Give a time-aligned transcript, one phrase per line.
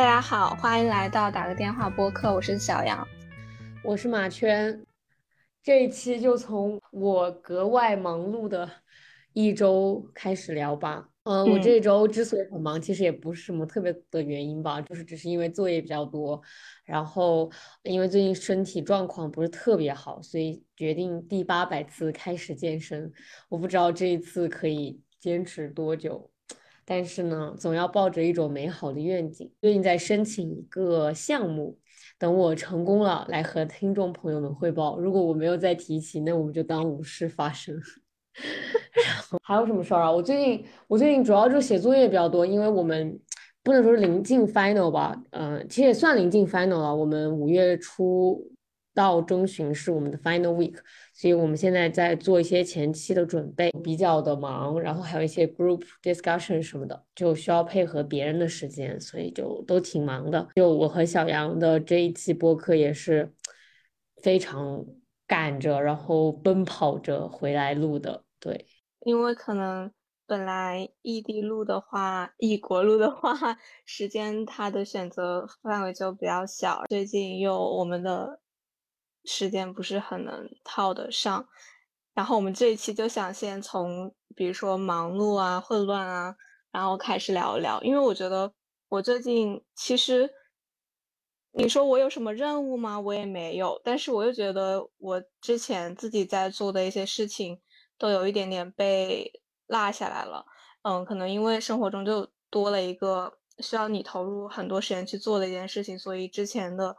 [0.00, 3.06] 大家好，欢迎来到打个电话播客，我是小杨，
[3.84, 4.82] 我是马圈。
[5.62, 8.66] 这一期就从我格外忙碌的
[9.34, 11.06] 一周开始聊吧。
[11.24, 16.40] 嗯，我这周之所以很忙，其实也不是什么特别的原因吧，就是只是因为作业比较多，
[16.86, 17.50] 然后
[17.82, 23.12] 因为最近身体状况不是特别好，所以决定第八百次开始健身。
[23.50, 26.30] 我不知道这一次可以坚持多久，
[26.84, 29.50] 但是呢，总要抱着一种美好的愿景。
[29.60, 31.78] 最近在申请一个项目，
[32.18, 34.98] 等我成功了，来和听众朋友们汇报。
[34.98, 37.74] 如果我没有再提起，那我们就当无事发生。
[39.42, 40.10] 还有什么事儿啊？
[40.10, 43.20] 我最近我最近主要就写作业比较多，因为我们
[43.62, 46.94] 不能说是临近 final 吧，嗯，其实也算临近 final 了。
[46.94, 48.50] 我们五月初
[48.94, 50.76] 到中旬是我们的 final week，
[51.20, 60.48] 所以我们现在在做一些前期的准备，比较的忙，然后还有一些 group discussion 什么的，就需要配合别人的时间，所以就都挺忙的。
[60.54, 63.30] 就我和小杨的这一期播客也是
[64.22, 64.82] 非常
[65.26, 68.64] 赶着，然后奔跑着回来录的，对。
[69.00, 69.92] 因为可能
[70.26, 73.36] 本来异地录的话，异国录的话，
[73.84, 76.84] 时间它的选择范围就比较小。
[76.88, 78.40] 最近又我们的
[79.24, 81.48] 时间不是很能套得上，
[82.14, 86.36] 然后我们这一期就想先从比如说忙碌啊、混乱啊，
[86.70, 87.80] 然后开始聊一聊。
[87.82, 88.52] 因为我觉得
[88.88, 90.30] 我最近其实
[91.52, 93.00] 你说我有什么任务吗？
[93.00, 97.60] 我也没有，但是我又觉得我之前自己在做的一些事情。
[98.00, 99.30] 都有一点点被
[99.66, 100.46] 落下来了，
[100.84, 106.96] 嗯，可能因为生活中就多了一个需要你投入很多时间去做的一件事情，所以之前的，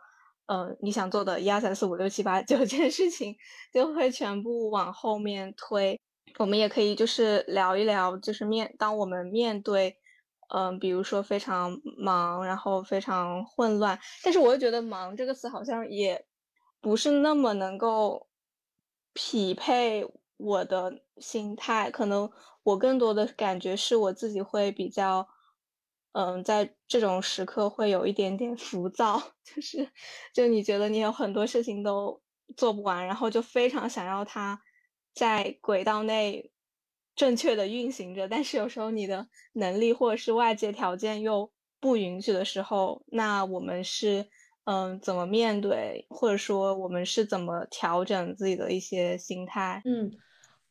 [0.51, 3.33] 嗯，你想做的一二三四五六七八九件事情
[3.71, 5.97] 就会全部往后面推。
[6.37, 9.95] 我们也可以就是聊一聊，就是面当我们面对，
[10.53, 16.25] 嗯，比如说非常忙，然后非常混乱，但是我又觉得“忙”这个词好像也
[16.81, 18.27] 不是那么能够
[19.13, 20.05] 匹配。
[20.43, 22.27] 我的心态可能，
[22.63, 25.27] 我更多的感觉是我自己会比较，
[26.13, 29.87] 嗯，在这种时刻会有一点点浮躁， 就是，
[30.33, 32.21] 就你觉得你有很多事情都
[32.57, 34.59] 做不完，然后就非常想要它
[35.13, 36.51] 在轨道内
[37.15, 44.27] 正确的运行着，但是有时候你的能力或者是外界条件又不允许的时候，那我们是，
[44.65, 49.81] 嗯，怎么面对，或者说我们是怎么调整自己的一些心态？
[49.85, 50.11] 嗯。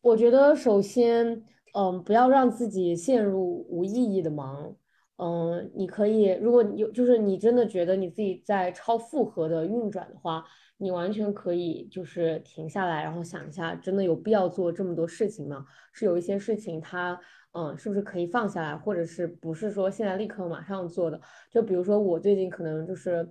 [0.02, 4.74] 我觉得首先，嗯，不要让自己陷入无意义的忙。
[5.20, 10.44] 嗯，你可以，如果你有，就是你真的觉得你自己在超负荷的运转的话，
[10.78, 15.66] 你完全可以就是停下来，然后想一下，真的有必要做这么多事情吗？
[15.92, 17.20] 是有一些事情它，
[17.52, 21.20] 嗯，是不是可以放下来，或者是不是说现在立刻马上做的？
[21.50, 23.28] 就比如说我最近可能就是。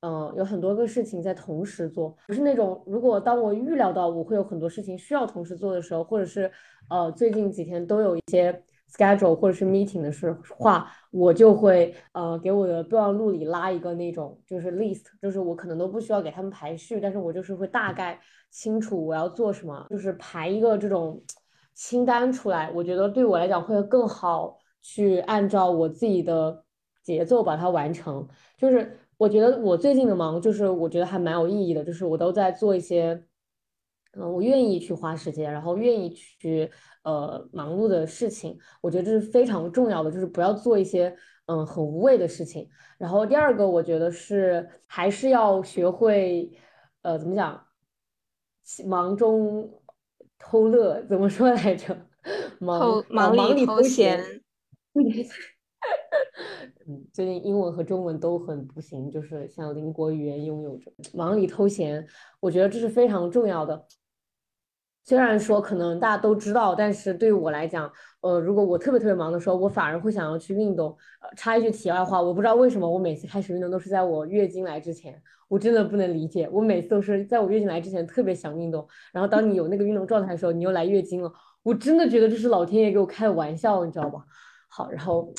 [0.00, 6.48] 嗯，有很多个事情在同时做，不是那种如果当我预料到我会有很多事情需要同时做的时候，或者是
[6.88, 18.18] 呃最近几天都有一些 schedule 或者是 meeting 的是话，我就会呃给我的备忘录里拉一个那种就是 list，就是我可能都不需要给他们排序，但是我就是会大概
[18.50, 21.22] 清楚我要做什么，就是排一个这种
[21.74, 26.64] 清单出来，我觉得对我来讲会更好去按照我自己的
[27.02, 28.26] 节奏把它完成，
[28.56, 28.98] 就是。
[29.18, 33.20] 我觉得我最近的忙，就是我觉得还蛮有意义的，就是我都在做一些，
[34.12, 36.70] 嗯，我愿意去花时间，然后愿意去
[37.02, 38.58] 呃忙碌的事情。
[38.80, 41.14] 我觉得这是非常重要的，就是不要做一些
[41.46, 42.68] 嗯很无谓的事情。
[42.98, 46.50] 然后第二个，我觉得是还是要学会
[47.02, 47.62] 呃怎么讲，
[48.86, 49.82] 忙中
[50.38, 51.96] 偷乐，怎么说来着？
[52.58, 54.20] 忙忙里偷闲。
[57.12, 62.06] 最近英文和中文都很不行，就是像邻国语言拥有着忙里偷闲，
[62.40, 63.86] 我觉得这是非常重要的。
[65.04, 67.90] 虽然说可能大家都知道，但是对于我来讲，
[68.20, 70.94] 呃，如果我特别特别忙的时候，我反而会想要去运动。
[71.20, 75.18] 呃，插一句题外话，我不知道为什么我每次开始运动都是在我月经来之前，
[75.48, 76.46] 我真的不能理解。
[76.52, 81.32] 我每次都是在我月经来之前特别想运动，然后当你有那个运动状态的时候，你又来月经了，
[81.62, 84.22] 我真的觉得这是老天爷给我开的玩笑，你知道吧？
[84.68, 85.32] 好，然后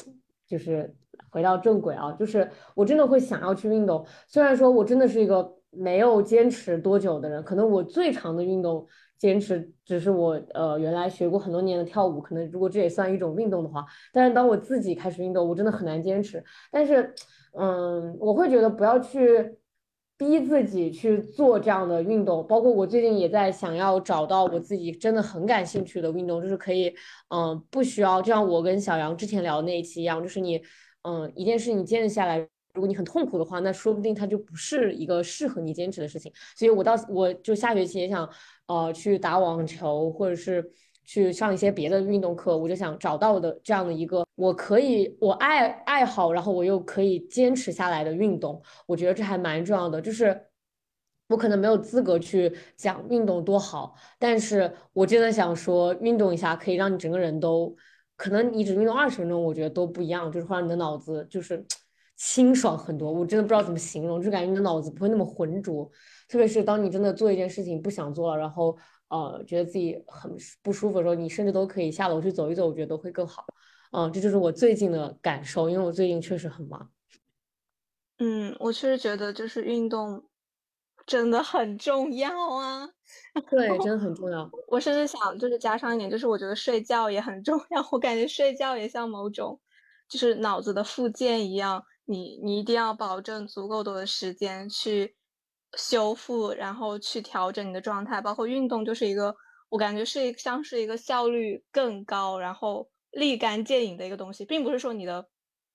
[0.48, 0.96] 就是。
[1.32, 4.06] 回到正轨啊，就是我真的会想要去运动。
[4.28, 8.88] 虽然说我真的是一个没有坚持多久的人，可能我最长的运动
[9.20, 13.86] 坚持只是我呃原来学过很多年的跳舞，可能如果这也算一种运动的话。
[14.12, 16.44] 但是当我自己开始运动，我真的很难坚持。
[16.72, 17.14] 但是，
[17.54, 19.58] 嗯，我会觉得不要去
[20.18, 22.48] 逼自己去做这样的运动。
[22.48, 26.92] 包括我最近也在想要找到我自己真的很感兴趣的运动，就是可以，
[27.30, 30.60] 嗯，不需要就像我跟小杨之前聊的那一期一样，就是你。
[31.04, 32.38] 嗯，一件事你坚持下来，
[32.74, 36.32] 如果你很痛苦的话，那说不定它就不是一个适合你坚持的事情。
[36.56, 38.30] 所以我到我就下学期也想，
[38.68, 40.70] 呃，去打网球，或者是
[41.06, 42.58] 去上一些别的运动课。
[42.58, 48.62] 我就想找到的这样的一个我可以我爱爱好，然后我又可以坚持下来的运动。
[48.86, 50.02] 我觉得这还蛮重要的。
[50.02, 50.46] 就是
[51.30, 57.76] 我可能没有资格去讲运动多好，但是我真的想说，运动一下可以让你整个人都，
[58.20, 61.66] 可能你只运动二十分钟，我觉得都不一样，就是会让你的脑子就是。
[62.22, 65.90] 清爽很多，我真的不知道怎么形容，就感觉你的脑子不会那么浑浊。
[66.28, 68.78] 特别是当你真的做一件事情不想做了，然后
[69.08, 70.30] 呃觉得自己很
[70.62, 73.46] 不舒服的时候，你甚至都可以下楼去走一走，我觉得都会更好。
[73.92, 76.90] 嗯，这就是我最近的感受，因为我最近确实很忙。
[78.18, 80.22] 嗯，我确实觉得就是运动
[81.10, 82.88] 真的很重要啊。
[83.50, 84.48] 对，真的很重要。
[84.68, 87.84] 我甚至想就是加上一点，就是我觉得睡觉也很重要。
[87.92, 89.60] 我感觉睡觉也像某种
[90.08, 91.84] 就是脑子的附件一样。
[92.06, 95.16] 你你一定要保证足够多的时间去
[95.76, 99.36] 修复，然后去调整你的状态，包括运动就是一个，
[99.70, 105.28] 我感觉是像是一个效率更高，然后立竿见影的一个东西，并不是说你的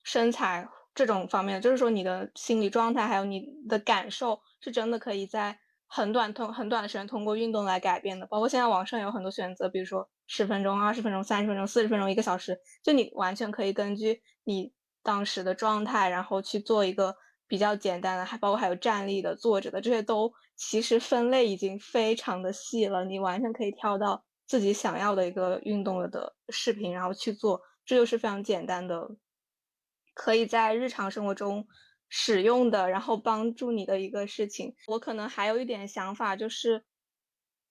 [0.05, 8.27] 身材这种方面，就是说你的心理状态还有你的感受是真的可以在很短通很短的时间通过运动来改变的。
[8.27, 14.73] 包括现在网上有很多选择，比如说十分钟、二十分钟、三十分钟、四十分钟、一个小时，就你完全可以根据你。
[15.07, 17.15] 当时的状态，然后去做一个
[17.47, 29.07] 比较简单的，还包括还有站立的、坐着的，这些都其实分类已经非常的细了，你完全可以挑到自己想要的一个运动的视频，然后去做，这就是非常简单的，
[30.15, 31.67] 可以在日常生活中
[32.09, 34.75] 使用的，然后帮助你的一个事情。
[34.87, 36.85] 我可能还有一点想法，就是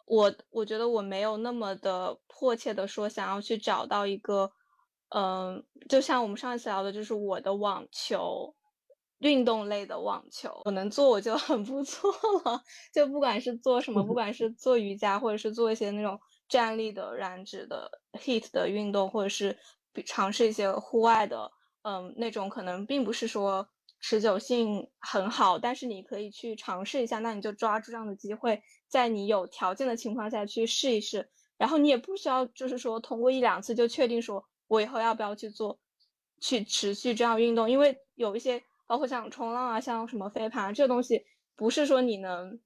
[0.06, 4.52] 我我觉得我没有那么的迫切的说想要去找到一个。
[5.16, 8.56] 嗯，就像我们上一次聊的，就是我的网球
[9.20, 12.12] 运动类的网球，我能做我就 很不错
[12.44, 12.60] 了。
[12.92, 16.20] 就不管是做什么，不管是做瑜伽，或者是做一些那种
[16.50, 19.56] 站立的燃脂的 heat 的运动，或者是
[20.04, 21.52] 尝试一些户外的，
[21.84, 23.70] 嗯，那种可能并不是说
[24.00, 27.20] 持久性很好，但是你可以去尝试一下。
[27.20, 31.30] 那你就抓住这样的机会，在你有条件的情况下去试一试。
[31.58, 34.46] 然后你也不需要就是说通过一两次就确定说。
[34.68, 35.78] 我以后要不要去做，
[36.40, 37.70] 去持续这样运动？
[37.70, 41.26] 因为有一些，包括像冲浪啊，像什么飞盘这东西，
[41.56, 42.60] 不是说你能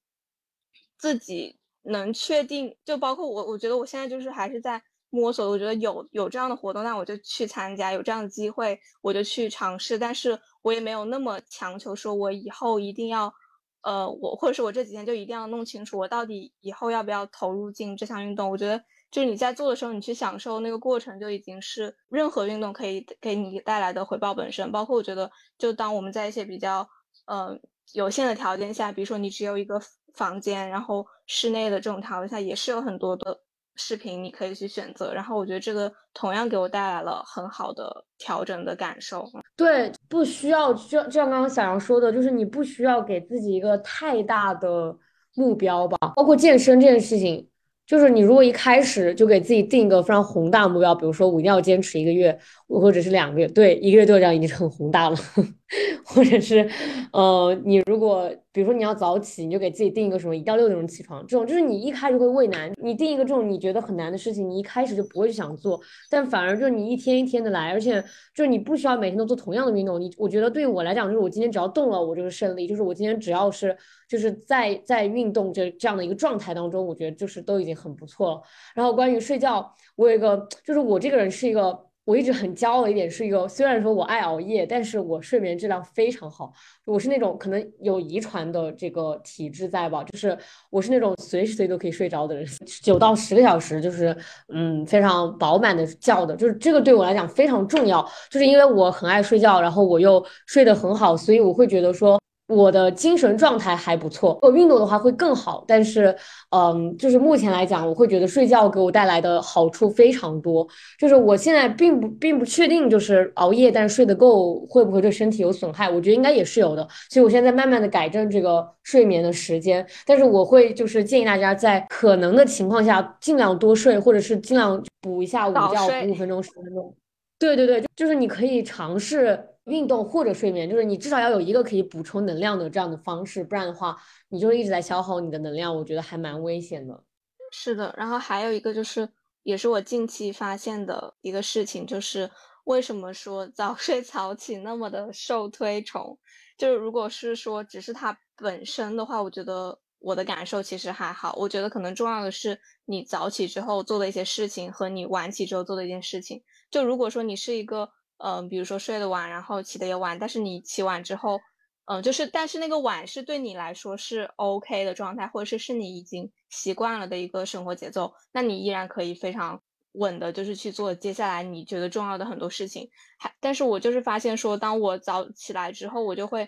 [0.95, 2.77] 自己能确定。
[2.85, 5.49] 就包括我，我觉得我现在就是还是在摸索。
[5.49, 9.97] 我觉得有有这样的活动，那我就去参加；有这样的机会，我就去尝试。
[9.97, 13.33] 但是我也没有那么强求，说我以后一定要，
[13.81, 18.49] 呃，我或者是我这几天就一定要弄清楚，我到底以后要不要投入进这项运动。
[18.49, 18.83] 我觉得。
[19.09, 24.69] 就是你在做的时候，你去享受那个过程，就已经是任何运动可以给你带来的回报本身。
[24.69, 26.85] 包括我觉得，就当我们在一些比较
[27.25, 27.57] 呃
[27.93, 29.81] 有限的条件下，比如说你只有一个
[30.13, 33.39] 房间，然后室内的这种条件下，也是有很多的
[33.77, 35.13] 视频你可以去选择。
[35.13, 39.25] 然后我觉得这个同样给我带来了很好的调整的感受。
[39.55, 44.95] 对，不需要就就像刚刚小杨说的，就是你不需要给自己一个太大的
[45.35, 46.13] 目标吧。
[46.15, 47.47] 包括健身这件事情。
[47.87, 55.15] 就是你如果一开始就给自己定一个非常宏大的目标，比如说我一定要坚持一个月，或者是两个月，对，一个月就这样已经很宏大了。
[56.03, 56.69] 或者是，
[57.13, 70.01] 呃，你如果比如说你要早起，你就给自己定一个什么一到六点钟起床，这种就是你一开始会畏难，你定一个这种你觉得很难的事情，你一开始就不会去想做，但反而就是你一天一天的来，而且就是你不需要每天都做同样的运动。
[70.01, 73.77] 你我觉得对于我来讲，就是我今天只要动了，我就是胜利，就是我今天只要是
[74.09, 78.41] 就是在在运动这这样的一个状态当中，我觉得就是都已经很不错了。
[78.73, 81.86] 然后关于睡觉，我有一个就是我这个人是一个。
[82.07, 86.53] 我一直很骄傲的一点是一个，虽然说我爱熬夜，但是我睡眠质量非常好。
[86.85, 90.37] 我是那种可能有遗传的这个体质在吧，就是
[90.69, 92.47] 我是那种随时随地都可以睡着的人，
[92.81, 94.15] 九到十个小时就是
[94.47, 102.17] 嗯非常饱满的觉的，就是这个对我来讲非常重要，就是因为我很爱睡觉，然后我又睡得很好，所以我会觉得说。
[102.47, 105.65] 我的精神状态还不错，如果运动的话会更好。
[105.67, 106.15] 但是，
[106.51, 110.65] 嗯，就是目前来讲，我会觉得睡觉给我带来的好处非常多。
[110.97, 115.89] 就是我现在并不并不确定，就是熬夜但是睡得够会不会对身体有损害？
[115.89, 116.87] 我觉得应该也是有的。
[117.09, 119.85] 所以我现在慢慢的改正这个睡眠的时间。
[120.05, 126.95] 但是我会就是建议大家在可能的情况下尽量多睡，或者是尽量补一下午觉，补五分钟十分钟。
[127.37, 129.37] 对对对，就是你可以尝试。
[129.67, 133.97] 运动或者睡眠，就是你至少要有一个可以补充能量的这样的方式，不然的话，
[134.29, 137.03] 你就一直在消耗你的能量，我觉得还蛮危险的。
[137.51, 139.07] 是的，然后还有一个就是，
[139.43, 142.29] 也是我近期发现的一个事情，就是
[142.65, 146.17] 为什么说早 睡早起那么的受推崇？
[146.57, 151.33] 就是如果是说只是它本身的话，我觉得我的感受其实还好。
[151.37, 156.41] 我觉得可能重要的是你早起之后做的一些事情和你晚起之后做的一件事情。
[156.71, 161.39] 就如果说你是一个，嗯，比如说睡得晚，然后起得也晚，但是你起晚之后，
[161.85, 169.61] 嗯，就是但是那个晚是对你来说是 OK 的状态，或者是是你已经习惯了的一个生活节奏，那你依然可以非常。
[169.93, 172.87] 稳的，就是去做接下来你觉得重要的很多事情。
[173.17, 176.47] 还，但是我就是发现说，当我早起来之后，我就会，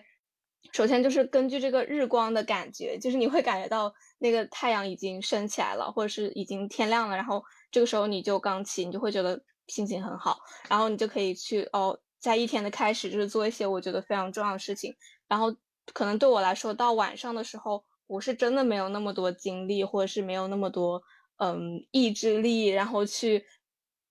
[0.72, 14.94] 首先就是根据这个日光的感觉，就是你会感觉到那个太阳已经升起来了，或者是已经天亮了，然后这个时候你就刚起，你就会觉得心情很好，然后你就可以去哦，在一天的开始就是做一些我觉得非常重要的事情。
[15.28, 15.54] 然后
[15.94, 21.02] 可能对我来说，到晚上的时候，我是真的没有那么多精力，或者是没有那么多。
[21.42, 23.46] 嗯，意志力，然后去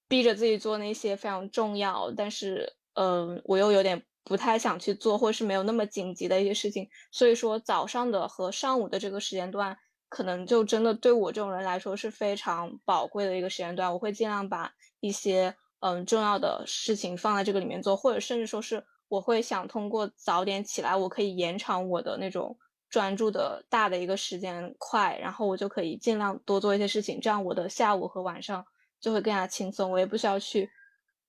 [0.08, 6.90] 逼着自己做那些非常重要，但是嗯，我又有点不太想去做，或是没有那么紧急的一些事情。
[7.12, 9.78] 所以说，早上的和上午的这个时间段，
[10.10, 13.94] 可能就真的对我这种人来说是非常宝贵的一个时间段。
[13.94, 22.58] 我会尽量把一些嗯重要的事情放在这个里面做，或者甚至说是我会想通过早点起来，我可以延长我的那种。
[22.92, 28.66] 专注的大的一个时间块，然后我就可以尽量多做一些事情，这样我的下午和晚上
[29.00, 29.92] 就会更加轻松。
[29.92, 30.68] 我也不需要去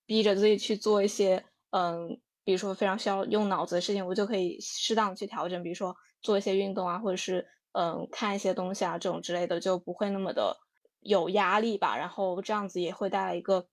[0.07, 10.57] 逼着自己去做一些，嗯，比如说非常需要用脑子的事情，我就可以适当去调整，比如说做一些运动啊，或者是嗯看一些东西啊这种之类的，就不会那么的
[11.01, 11.97] 有压力吧。
[11.97, 13.67] 然后这样子也会带来一个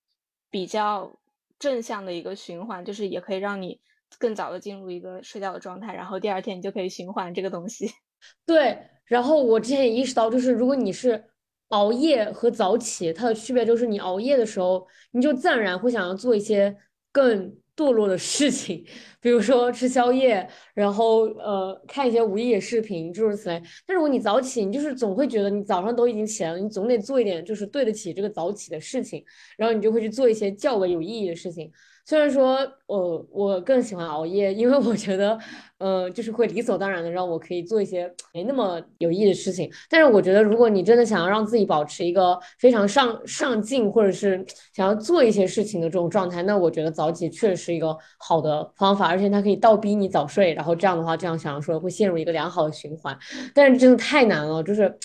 [0.51, 1.19] 比较
[1.59, 3.81] 正向的一个循环，就是也可以让你。
[4.19, 7.93] 更早的进入一个睡觉的状态，然后第二天你就可以循环这个东西。
[8.47, 11.23] 对，然后我之前也意识到，就是如果你是
[11.69, 16.75] 熬夜和早起，它的区别就是你熬夜的时候，你就自然会想要做一些
[17.13, 18.85] 更堕落的事情，
[19.21, 20.45] 比如说吃宵夜，
[20.75, 23.63] 然后呃看一些无意义的视频，诸如此类。
[23.87, 29.25] 但如果你早起，你就是总会觉得你早上都已经起来了，你总得做一点就是对得起这个早起的事情，
[29.57, 31.71] 然后你就会去做一些较为有意义的事情。
[32.09, 35.39] 虽然说，我我更喜欢熬夜，因为我觉得，
[35.77, 39.71] 嗯，就是会理所当然的让我可以做一些没那么有意义的事情。
[39.91, 53.15] 但是我觉得，如果你真的想要让自己保持一个非常上上进，或者是想要做一些事情的这种状态，那我觉得早起确实是一个好的方法，而且它可以倒逼你早睡，然后这样的话，这样想要说会陷入一个良好的循环。
[53.55, 54.99] 但是真的太难了，就是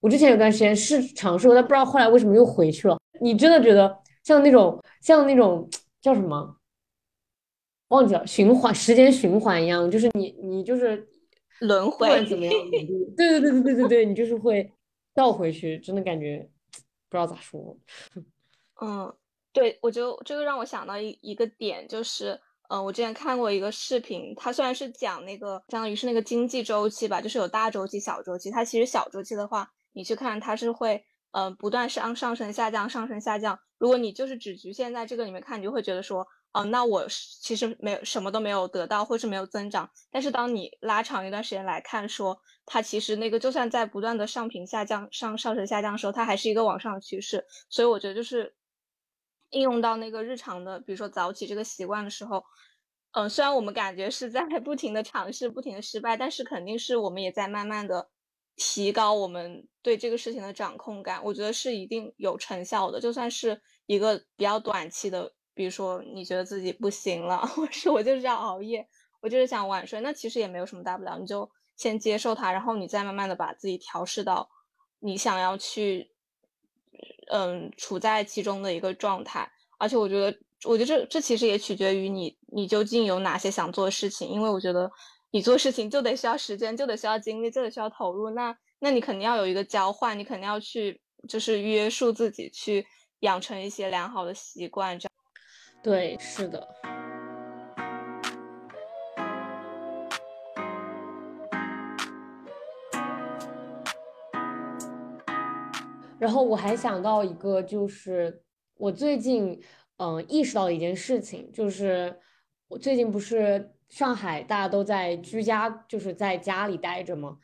[0.00, 2.98] 我之前有段时间是尝试过，但不知道后来为什么又回去了。
[3.22, 5.66] 你真的觉得像那种像那种？
[6.02, 6.58] 叫什么？
[7.88, 11.08] 忘记了，循环时间循环一样，就是你你就是
[11.60, 12.52] 轮回，不管怎么样，
[13.16, 14.72] 对对对对对对对，你就是会
[15.14, 16.50] 倒回去，真的感觉
[17.08, 17.76] 不知道咋说。
[18.80, 19.14] 嗯，
[19.52, 31.04] 对，我就这个让我想到一一个点，就是嗯，我之前看过一个视频，它虽然是讲那个相当于是那个经济周期吧，就是有大周期、小周期，它其实小周期的话，你去看它是会。
[31.32, 33.58] 嗯，不断上上升下降，上升下降。
[33.78, 39.90] 如果你就是只局限在这个里面看，你就会觉得说，哦，那我其实没有什么都没有得到，或是没有增长。
[40.10, 47.44] 但是当你拉长一段时间来看，说它其实那个就算在不断的上平下降、上上升下降的时候，它还是一个往上的趋势。
[47.68, 48.54] 所以我觉得就是
[49.50, 52.44] 应用到那个日常的，比如说早起这个习惯的时候，
[53.12, 58.10] 嗯，虽然我们感觉是在 不停的尝试、不停的失败，但是肯定是我们也在慢慢的。
[58.54, 63.00] 提高我们对这个事情的掌控感，我觉得是一定有成效的。
[63.00, 68.86] 就算是一个比较短期的，比如说你觉得自己不行了， 或是我就是要熬夜，
[69.20, 74.48] 我就是想晚睡，那其实也没有什么大不了，你就先接受它，然后你再慢慢的把自己调试到
[75.00, 76.10] 你想要去，
[77.30, 79.50] 嗯，处在其中的一个状态。
[79.78, 84.90] 而且我觉得，我觉得这这其实也取决于你，你究竟有哪些想做的事情，因为我觉得。
[85.34, 88.28] 你做事情就得需要时间，就得需要精力，就得需要投入。
[88.28, 92.84] 那那你肯定要有一个交换，你肯定要去就是约束自己，去
[93.20, 94.98] 养成一些良好的习惯。
[94.98, 95.12] 这样，
[95.84, 96.68] 对，是的。
[106.18, 108.42] 然后我还想到一个，就是
[108.74, 109.62] 我最近
[109.98, 112.18] 嗯意识到一件事情，就是
[112.66, 113.70] 我最近不是。
[113.92, 117.36] 上海大家都在居家，就是在家里待着嘛。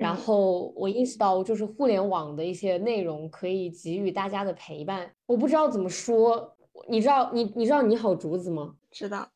[0.00, 5.08] 然后我意识到，就是互联网的一些内容可以给予大家的陪伴。
[5.26, 6.56] 我不知道怎么说，
[6.88, 8.74] 你知道你你知道你好竹子吗？
[8.90, 9.28] 知道。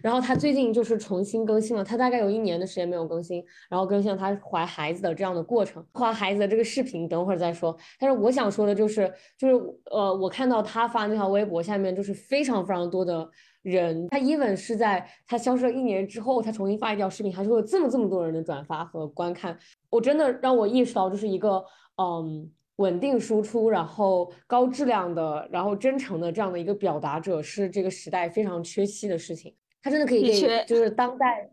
[0.00, 7.76] 然后他最近就是重新更新了，他大概有一年的时间没有更新，然后更新了他怀孩子的这样的过程，怀孩子的这个视频，等会儿再说。
[7.98, 9.54] 但是我想说的就是，就是
[9.90, 13.28] 呃，我看到他发那条微博下面就是非常非常多的
[13.64, 19.58] 人，他 even 是在他消失了一年之后，他重新发一条视频，还是会有这么这么多人的转发和观看。
[19.90, 21.64] 我真的让我意识到，就是一个
[21.96, 22.48] 嗯。
[22.78, 29.54] 稳定输出，然后高质量的，然后真诚的这样的一个表达者，是这个时代非常缺席的事情。
[29.80, 31.48] 他真的可以给，就是当代，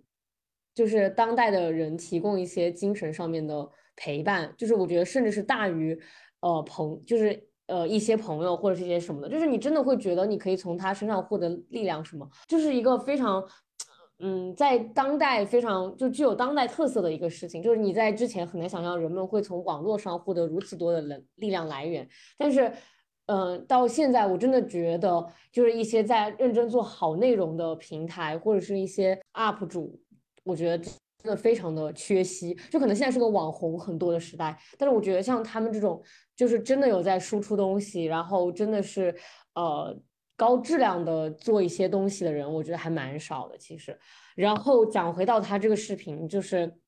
[0.74, 4.52] 就是当代的人提供一些精神上面的陪伴。
[4.58, 5.96] 就是我觉得，甚至是大于，
[6.40, 7.40] 呃朋，就是
[7.72, 9.28] 呃一些朋友或者是一些什么的。
[9.28, 13.44] 就是你真的会觉得你可以从他身上获得力量，什么，就是一个非常。
[14.24, 22.72] 嗯，在当代非常就具有当代特色的一个事情，就是你在之前很难想象人们会从网络上获得如此多的能力量来源，但是，
[23.26, 30.00] 嗯，到现在我真的觉得，就是一些在认真做好内容的平台或者是一些 UP 主，
[30.44, 30.88] 我觉得
[31.24, 32.54] 真的非常的缺席。
[32.70, 36.02] 就可能现在是个网红很多的时代，但是我觉得像他们这种，
[36.36, 39.16] 就是真的有在输出东西，然后真的是
[39.56, 39.98] 呃。
[40.38, 43.56] 高质量的做一些东西的人，我觉得还蛮少的。
[43.56, 43.96] 其实，
[44.34, 46.80] 然后讲回到他这个视频，就是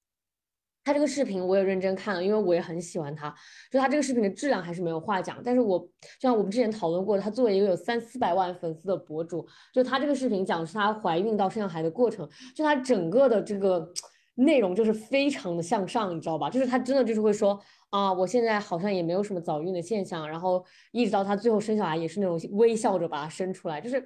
[0.84, 3.32] 他这个视频我也认真看了，因为我也很喜欢他。
[3.72, 5.40] 就他这个视频的质量还是没有话讲。
[5.44, 13.88] 但是我就像我们之前讨论过，他作为一个有三四百万粉丝的博主，就他这个视频讲是他怀孕到生小孩的过程，就他整个的这个
[14.36, 16.50] 内容就是非常的向上，你知道吧？
[16.50, 17.60] 就是他真的就是会说。
[17.94, 24.04] 啊，我现在好像也没有什么早孕的现象，然后一直到他最后生小孩也是那种微笑着把她生出来，就是，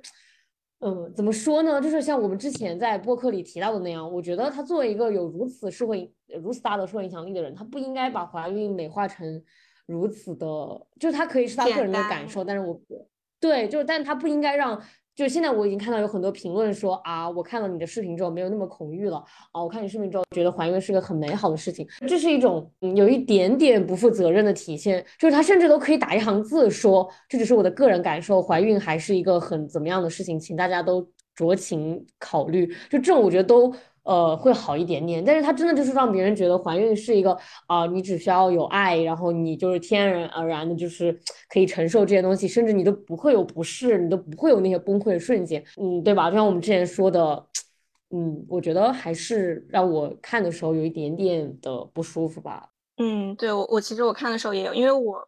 [0.81, 1.79] 嗯，怎么说呢？
[1.79, 9.41] 就是像我们之前在播客里提到的那样，我觉得他作为一个有如此社会、如此大的社会影响力的人，他不应该把怀孕美化成
[9.85, 10.45] 如此的，
[10.99, 12.77] 就是他可以是他个人的感受，但是我，
[13.39, 14.81] 对，就是，但他不应该让。
[15.17, 19.17] 就现在我已经看到有很多评论说啊，我看了你的视频之后没有那么恐惧了
[19.51, 31.01] 啊，我看你视频之后觉得怀孕是个很美好的事情，这是一种有一点点不负责任的体现，就是他甚至都可以打一行字说这只是我的个人感受，怀孕还是一个很怎么样的事情，请大家都
[31.37, 33.73] 酌情考虑，就这种我觉得都。
[34.07, 41.11] 呃，会好一点点，但是它真的就是让别人觉得怀孕是一个啊，你只需要有爱，然后你就是天然而然的，就是
[41.49, 46.29] 可以承受这些东西，甚至你都不会有不适，你都不会有那些崩溃的瞬间，嗯，对吧？
[46.29, 47.45] 就像我们之前说的，
[48.11, 52.69] 嗯，我觉得还是让我看的时候有一点点的不舒服吧。
[52.99, 55.27] 嗯，对我我其实我看的时候也有，因为我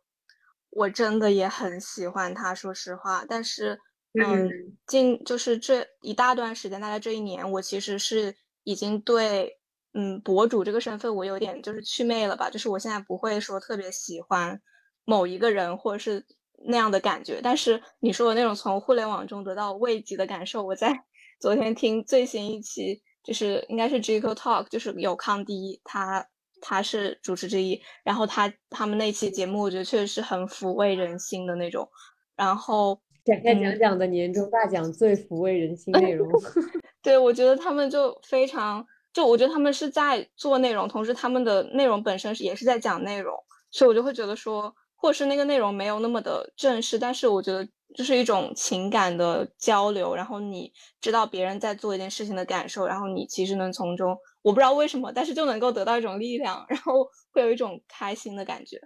[0.70, 3.78] 我真的也很喜欢他，说实话，但是
[4.14, 4.50] 嗯，
[4.88, 8.36] 近就是这一大段时间，大概这一年，我其实是。
[8.66, 9.58] 已经对，
[9.94, 14.62] 嗯，博主这个身份我有点就是祛魅了吧，就是我现在不会说特别喜欢
[15.06, 16.24] 某一个人或者是
[16.68, 17.40] 那样的感觉。
[17.42, 20.94] 但是你说的那种从互联网中得到慰藉的感受，我在
[21.40, 26.24] 昨天听最新一期，就是应该是 GQ Talk，就是有康迪，他
[26.62, 31.90] 他是主持之一，然后他他们那期节目，我觉得确实是很抚慰人心的那种。
[32.36, 36.28] 然后展开讲讲的年终大奖最抚慰人心内容。
[37.02, 43.34] 对，我觉得他们就非常，就我觉得他们是在做内容，同时他们的内容本身是也是在讲内容，
[43.72, 47.66] 所以我就会觉得说，或者是那个内容没有那么的正式，但是我觉得
[47.96, 58.78] 就是一种情感的交流，然后你知道别人在做一件事情的感受，然后你其实能从中，我不知道为什么，但是就能够得到一种力量，然后会有一种开心的感觉。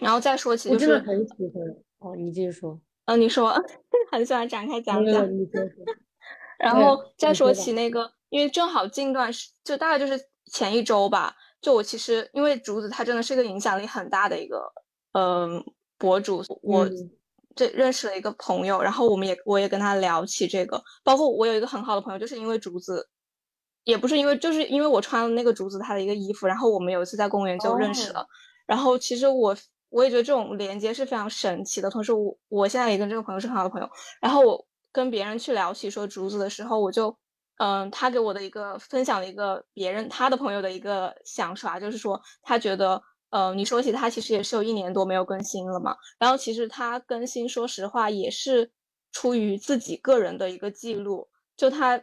[0.00, 1.62] 然后再说起，就是很喜欢
[1.98, 3.52] 哦，你继续说，嗯，你说
[4.12, 5.26] 很喜欢展开讲讲。
[6.58, 10.18] 然后再说起那个，因为正好近段时，就大概就是
[10.52, 11.34] 前一周吧。
[11.60, 14.62] 就我其实，因为竹子他真的是一个影响力很大的一个，
[15.12, 15.62] 嗯，
[15.98, 16.42] 博主。
[16.62, 16.88] 我
[17.54, 20.82] 这认识了一个朋友，然后我们也我也跟他聊起这个。
[21.02, 23.08] 包括我有一个很好的朋友，就是因为竹子，
[23.84, 28.26] 也不是因为，就是因为我穿了那个竹子他的一个衣服，然后我们有一次在公园就认识了。
[28.66, 29.56] 然后其实我
[29.88, 31.90] 我也觉得这种连接是非常神奇的。
[31.90, 33.88] 同时，我我现在也跟这个朋友是很好的朋友。
[34.20, 34.66] 然后我。
[34.92, 37.14] 跟别人去聊起说竹子的时候，我就，
[37.58, 48.72] 嗯，他给我的一个分享了一个别人他的朋友的一个想法，就是说他觉得，呃，你说起他其实也是有一年多没有更新了嘛，然后其实他更新，说实话也是
[49.12, 51.98] 出于自己个人的一个记录，就他，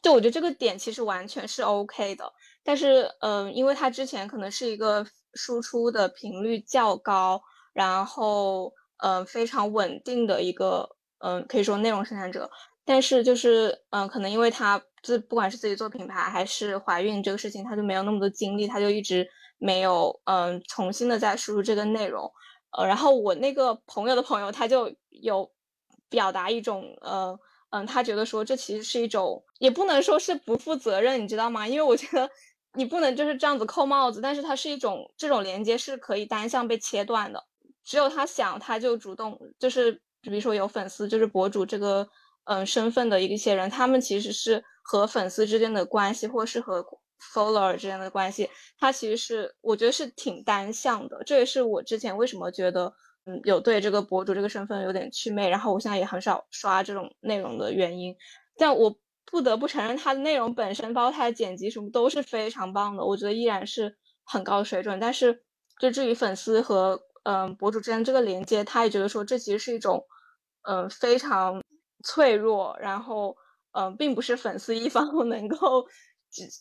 [0.00, 7.42] 就我觉得这个点其实完全是 OK 的，但是，嗯，因为他之前可能是一个输出的频率较高，
[7.72, 10.96] 然后，嗯，非常稳定的一个。
[11.22, 12.50] 嗯，可以说内容生产者，
[12.82, 22.32] 但是就是嗯，可能因为他自不管是自己做品牌还是怀孕这个事情，他就没有那么多精力，他就一直没有嗯重新的再输入这个内容。
[22.70, 25.52] 呃，然后我那个朋友的朋友他就有
[26.08, 31.68] 表达一种呃嗯，他觉得说这其实是一种，也不能说是不负责任，你知道吗？
[31.68, 32.30] 因为我觉得
[32.74, 37.44] 你不能就是这样子扣帽子，但是它是一种这种连接是可以单向被切断的，
[37.84, 42.08] 只有他想，他就主动，就是比如说有粉丝，就是博主这个
[42.44, 46.84] 嗯身份的一些人，他们其实是和粉丝之间的关系，或是和
[47.34, 52.92] follower 之间的关系，他其实是我觉得是挺单向的，这也是我之前为什么觉得。
[53.26, 58.16] 嗯，有对这个博主这个身份有点祛魅，然后我现在也很少刷这种内容的原因，
[58.56, 58.96] 但我
[59.30, 64.98] 不得不承认他的内容本身，包括它的剪辑什么都是非常棒的，我觉得依然是很高水准。
[64.98, 65.42] 但是
[65.80, 70.04] 就至于粉丝和嗯博主之间这个连接，他也觉得说这其实是一种
[70.68, 71.62] 嗯非常
[72.04, 73.36] 脆弱，然后
[73.72, 75.86] 嗯并不是粉丝一方 能够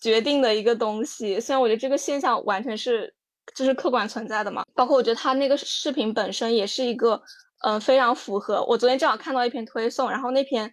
[0.02, 1.40] 决定的一个东西。
[1.40, 3.14] 虽然我觉得这个现象完全是。
[3.56, 4.64] 就是客观存在的嘛？
[4.76, 7.20] 包括我觉得他那个视频本身也是一个，
[7.66, 8.64] 嗯，非常符合。
[8.66, 10.72] 我昨天正好看到一篇推送，然后那篇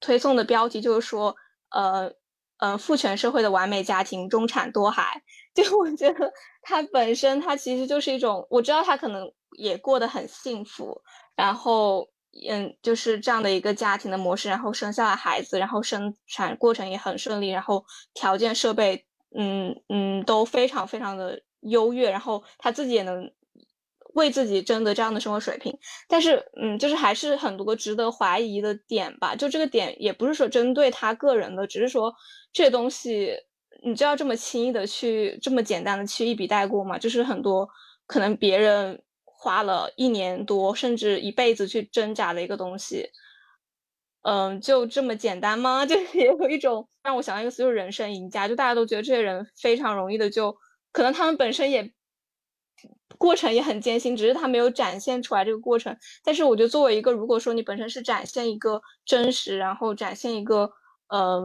[0.00, 1.34] 推送的标题就是说，
[1.70, 2.12] 呃，
[2.58, 5.22] 嗯，父权社会的完美家庭，中产多孩。
[5.54, 6.32] 就我觉得
[6.62, 11.00] 他本身，他其实就是一种，我知道他可能也过得很幸福，
[11.34, 12.08] 然后，
[12.48, 17.84] 嗯，就是这样的一个家庭的模式，然后生下了孩子，然后生产过程也很顺利，然后
[18.14, 19.04] 条件设备，
[19.36, 21.42] 嗯嗯，都非常非常的。
[21.62, 23.28] 优越，然后他自己也能
[24.18, 25.74] 为自己争得这样的生活水平，
[26.06, 29.34] 但是，嗯，就是还是很多值得怀疑的点吧。
[29.34, 32.14] 就这个点也不是说针对他个人的，只是说
[32.52, 33.32] 这东西
[33.82, 36.98] 你就要这么轻易的去这么简单的去一笔带过吗？
[36.98, 37.68] 就是很多
[38.06, 43.08] 可能别人花了一年多甚至一辈子去挣扎的一个东西，
[44.22, 45.84] 嗯，就这么简单吗？
[45.86, 50.56] 就也有一种让我想到一个词，就是人生赢家，就大家都觉得这些人非常容易的就。
[50.90, 51.92] 可能他们本身也
[53.18, 55.96] 过程也很艰辛，只是他没有展现出来这个过程。
[56.22, 60.70] 但是我觉得，作为一个如果说你本身是展现一个真实，然后展现一个
[61.08, 61.42] 呃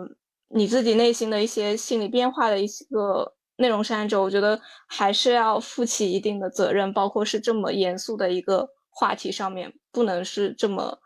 [0.49, 10.99] 你自己内心的一些心理变化的一个内容生产者，我觉得还是要负起一定的责任，包括是这么严肃的一个话题上面，不能是这么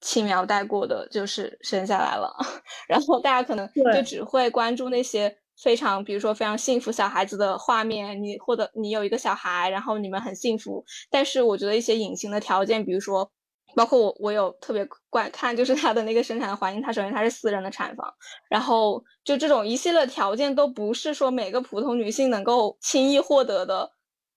[0.00, 2.34] 轻描带过的，就是生下来了，
[2.88, 5.36] 然后大家可能就只会关注那些。
[5.62, 10.84] 非常，比如说非常幸福小孩子的画面，你或者你有一个小孩，然后你们很幸福。
[11.10, 13.30] 但是我觉得一些隐形的条件，比如说，
[13.76, 18.12] 包括我，我有特别观看，就是他的那个生产的环境，他首先他是私人的产房，
[18.50, 23.90] 然后就这种一系列条件都不是说每个普通女性能够轻易获得的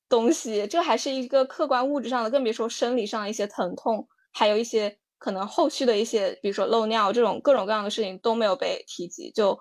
[0.08, 9.60] 东西，这还是一个客观物质上的，更别说生理上的一些疼痛，还有一些可能后续的一些，比如说漏尿这种各种各样的事情都没有被提及，就。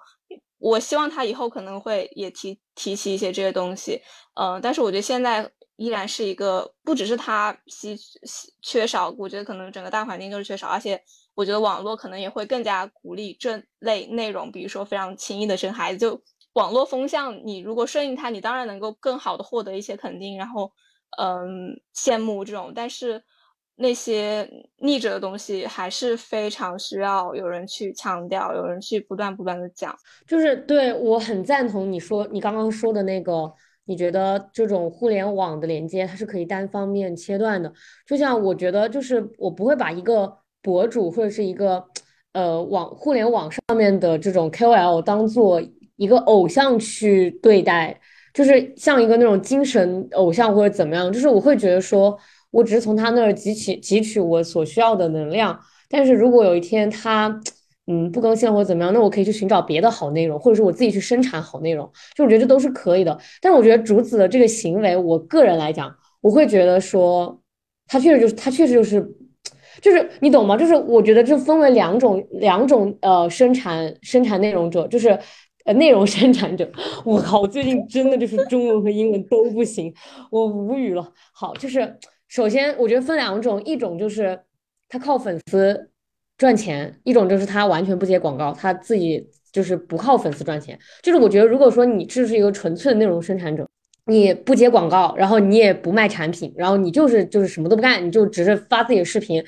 [0.59, 4.01] 我希望他以后可能会也提提起一些这些东西，
[4.35, 7.97] 嗯，但是我觉得现在依然是一个不只是他稀
[8.63, 11.01] 缺少，我觉得可能整个大环境都是缺少，而且
[11.35, 16.23] 我觉得网络可能也会更加鼓励这类内容，比如说非常轻易的生孩子，就
[16.55, 20.73] 网络风向，你如果顺应它，你当然能够更好的获得一些肯定，然后
[21.19, 23.23] 嗯羡慕这种，但是。
[23.79, 29.95] 那些逆着的东西还是非常需要有人去强调，有人去不断不断的讲。
[30.27, 33.53] 就是对我很赞同你说你刚刚说的那个，
[33.85, 37.71] 你觉得这种互联网的连接它是可以单方面切断的。
[38.07, 41.85] 就像我觉得，就是我不会把一个博主或者是一个
[42.33, 45.63] 呃网互联网上面的这种 KOL 当做
[45.97, 48.01] 一个偶像去对待，
[48.33, 51.13] 就是像一个那种精神偶像或者怎么样。
[51.13, 52.19] 就是我会觉得说。
[52.57, 57.39] 我只是从他那儿汲取汲取我所需要的能量，但是如果有一天他，
[57.87, 63.17] 嗯，不更新或者怎么样，那我可以去寻找别的好内容，或者是我自己去生产好内容，就我觉得这都是可以的。
[63.43, 67.39] 但是我觉得竹子的这个行为，我个人来讲，我会觉得说，
[67.87, 69.07] 他确实就是他确实就是，
[69.83, 70.57] 就是你懂吗？
[70.57, 75.11] 就是我觉得这分为两种两种呃生产生产内容者，就是
[75.67, 76.67] 呃内容生产者。
[77.05, 79.93] 我靠，我最近真的就是中文和英文都不行，
[80.31, 81.13] 我无语了。
[81.35, 81.99] 好，就是。
[82.37, 84.39] 首先，我觉得分两种，一种就是
[84.91, 85.89] 他靠粉丝
[86.37, 90.79] 赚钱，一种就是他完全不接广告，他自己就是不靠粉丝赚钱。
[91.03, 93.67] 就是我觉得，如果说你这是一个纯粹的内容生产者，
[94.05, 99.43] 你不接广告，然后你也不卖产品，然后你就是就是什么都不干，你就只是发自己的视频，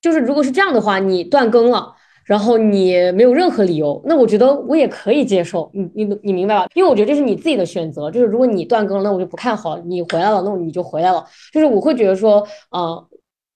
[0.00, 1.94] 就是如果是这样的话，你断更了。
[2.24, 5.70] 然后你没有任何理由，那我觉得我也可以接受。
[5.74, 6.66] 你你你明白吧？
[6.74, 8.10] 因为我觉得这是你自己的选择。
[8.10, 11.24] 就是如果你断更了，那我就不看好你回来了，那你就回来了。
[11.52, 12.96] 就是我会觉得说，啊，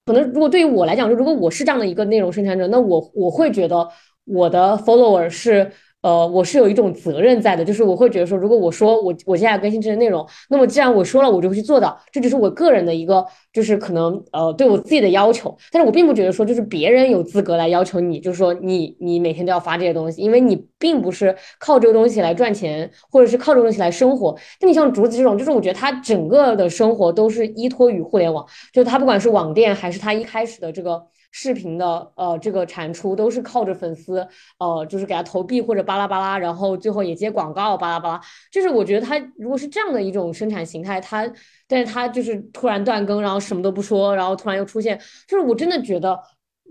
[0.07, 3.89] 可能如果对于我来讲，就如果我是这样的一个内容生产者，那我我会觉得
[4.25, 5.71] 我的 follower 是
[6.07, 15.53] 呃，我是有一种责任在的，就是我会觉得说，如果我说我我接下来更新这些内容，那么既然我说了，我就会去做到，这就是我个人的一个，就是可能呃对我自己的要求。
[15.73, 24.33] 但是我并不觉得说，就是别人有资格来要求你，就是说你你每天都要发这些东西，因为你并不是靠这个东西来赚钱，或者是靠这个东西来生活。
[24.61, 31.03] 那你像竹子这种，就是我觉得他整个的生活都是依托于互联网，就他不管是网店还是他一开始的这个。
[31.31, 34.27] 视频的呃这个产出都是靠着粉丝
[34.59, 38.21] 呃就是给他投币或者巴拉巴拉，然后最后也接广告巴拉巴拉。
[38.51, 41.31] 就是我觉得他如果是这样的一种生产形态，他
[41.67, 46.19] 但是他就是突然断更，然后什么都不说，然后突然又出现，就是我真的觉得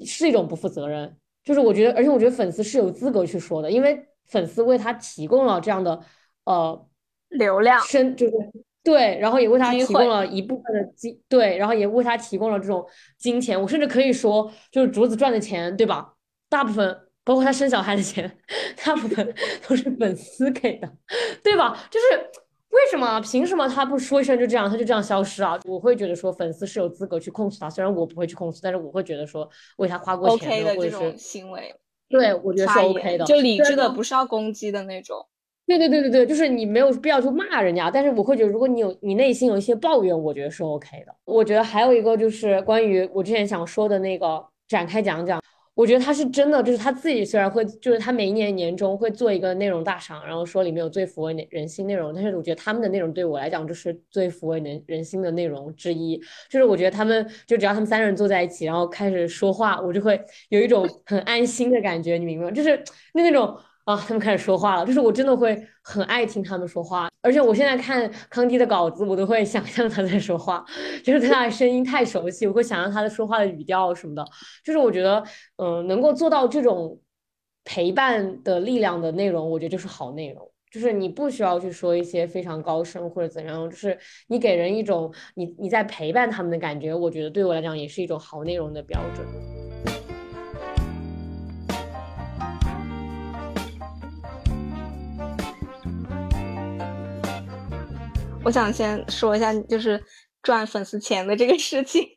[0.06, 1.16] 是一种不负责任。
[1.44, 6.02] 就是我觉得，而且我觉得粉丝是有资格去说的，因为粉丝为他提供了这样的
[6.46, 6.88] 呃
[7.30, 8.34] 流量，生就是。
[8.86, 12.86] 对，然后也为他提供了一部分的金，对，然后也为他提供了这种
[13.18, 13.60] 金钱。
[13.60, 16.14] 我甚至可以说，就是竹子赚的钱，对吧？
[16.48, 18.32] 大部分包括他生小孩的钱，
[18.86, 19.34] 大部分
[19.68, 20.88] 都是粉丝给的，
[21.44, 21.76] 对吧？
[21.90, 22.30] 就是
[22.70, 23.20] 为什么？
[23.22, 25.60] 凭什么他不说一声就这样，他就这样消失啊？
[25.66, 31.74] 我会觉得说，粉丝是有资格去控诉他，虽然我不会去控诉，但是我会觉得说，为他花过钱的这种行为，
[32.08, 35.26] 对我觉得是 OK 的，就理智的，不是要攻击的那种。
[35.68, 41.16] 对对对对对，就是你没有必要去骂人家，但是我会觉得，如果你有你内心有一些抱怨，我觉得是 OK 的。
[41.26, 45.42] 我觉得还有一个就是关于我之前想说的那个展开讲讲，
[45.74, 56.16] 我觉得他是真的，就是他自己虽然会，就是他每一年年终会做一个内容大赏，然后说里面有最抚慰人心内容，但是我觉得他们的内容对我来讲就是最抚慰人人心的内容之一，
[56.48, 62.52] 就是我觉得他们就只要他们三个人坐在一起，然后开始说话，我就会有一种很安心的感觉，你明白吗？
[62.52, 63.58] 就是那那种。
[63.86, 70.66] 啊，他们开始说话了，就是我真的会很爱听他们说话，而且我现在看康迪的稿子，我都会想象他在说话，
[71.06, 74.26] 就是他的声音太熟悉，我会想象他的说话的语调什么的，
[74.64, 75.24] 就是我觉得，
[75.58, 77.00] 嗯，能够做到这种
[77.64, 83.96] 陪伴的力量的内容，我觉得就是好内容，就是你不需要去说一些非常高深或者怎样，就是
[84.28, 89.65] 你给人一种你你在陪伴他们的感觉，我觉得对我来讲也是一种好内容的标准。
[98.46, 100.02] 我想先说一下，就是
[100.44, 102.08] 赚粉丝钱的这个事情。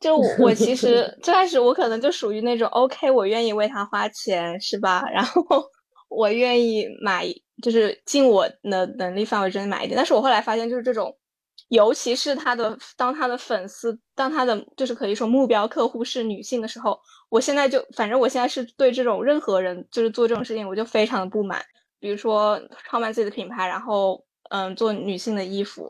[0.00, 5.04] 就我其实 最开始我可能就属于那种 OK，我愿意为他花钱，是吧？
[5.12, 5.42] 然后
[6.10, 7.24] 我愿意买，
[7.62, 9.96] 就是尽我的能力范围之内买一点。
[9.96, 11.16] 但是我后来发现，就是这种，
[11.68, 21.62] 尤其是他的当他的粉丝，当他的就是可以说目标客户是女性的时候，我现在就反正我现在是对这种任何人就是做这种事情，我就非常的不满。
[22.00, 24.24] 比如说创办自己的品牌，然后。
[24.50, 25.88] 嗯，做女性的衣服，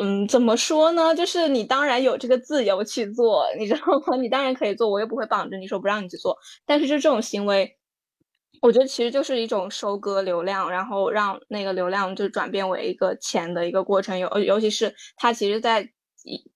[0.00, 1.14] 嗯，怎么说呢？
[1.14, 4.16] 就是你当然有这个自由去做，你知道吗？
[4.16, 6.36] 你当然可以做，我又不会绑着你说不让你去做。
[6.66, 7.76] 但是就这种行为，
[8.62, 14.18] 我觉得其实就是一种收割流量，然后让那个流量就转变为一个钱的一个过程。
[14.18, 15.88] 尤尤其是它其实在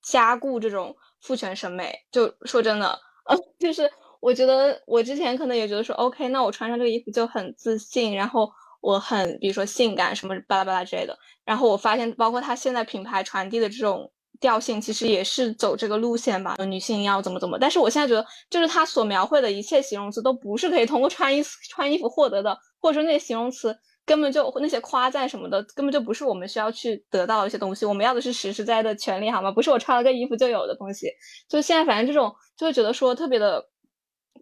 [0.03, 1.94] 加固这种父权审美。
[2.11, 2.88] 就说真的，
[3.27, 8.51] 呃， 就是我觉得我之前可能也觉得说，OK，那我穿上这个衣服就很自信，然后。
[8.83, 16.57] 我很，比如说性感什么巴拉巴拉之类的，然后我发现，包括他现在品牌传递的这种调性，其实也是走这个路线吧。
[16.66, 21.40] 女性要怎么怎么，但是我现在觉得，就是他所描绘的一切形容词都不是可以通过穿衣
[21.71, 23.73] 穿衣服获得的，或者说那些形容词
[24.05, 27.87] 根本就那些夸赞什么的，根本就不是我们需要去得到的一些东西。
[27.87, 29.53] 我们要的是实实在在的权利，好吗？
[29.53, 31.07] 不是我穿了个衣服就有的东西。
[31.49, 33.64] 就现在，反正这种就会觉得说特别的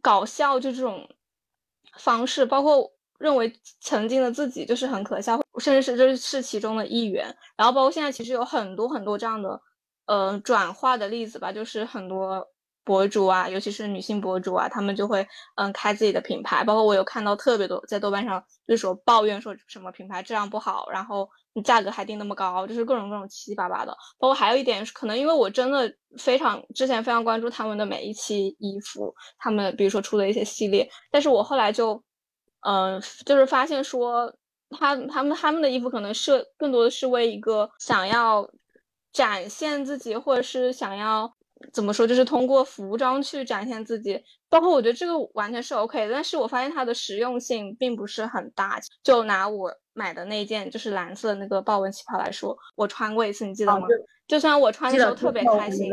[0.01, 1.07] 搞笑，就这种
[1.99, 2.91] 方式，包括。
[3.21, 3.53] 认为
[3.83, 7.25] 曾经的自己就是很可笑，甚至是就是其中的一员。
[7.55, 9.61] 然后包括现在，其实有很多很多这样的，
[10.07, 12.43] 呃，转化的例子吧，就是很多
[12.83, 16.65] 博主啊，尤其是女性博主啊，他们就会嗯开自己的品牌。
[16.65, 21.29] 包括我有看到特别多在豆瓣上，就是说抱怨说什么品牌质量不好，然后
[21.63, 23.95] 价格还定那么高，就是各种各种七七八八的。
[24.19, 32.03] 包括还有一点，可能因为我真的非常之前非常关注他们的每一期衣服，他们比如说出的一些系列，但是我后来就。
[32.61, 34.33] 嗯，就是发现说，
[34.71, 38.49] 他他们他们的衣服可能是更多的是为一个想要
[39.13, 41.33] 展现自己，或者是想要
[41.73, 44.23] 怎么说，就是通过服装去展现自己。
[44.49, 48.81] 包括我觉得这个完全是 OK 的，但是我发现它的实用性并不是很大。
[49.05, 53.87] 就拿我买的那件就是蓝色的那个豹纹旗袍来说，我穿过一次，你记得吗？
[54.27, 55.89] 就算我穿的时候特别开心。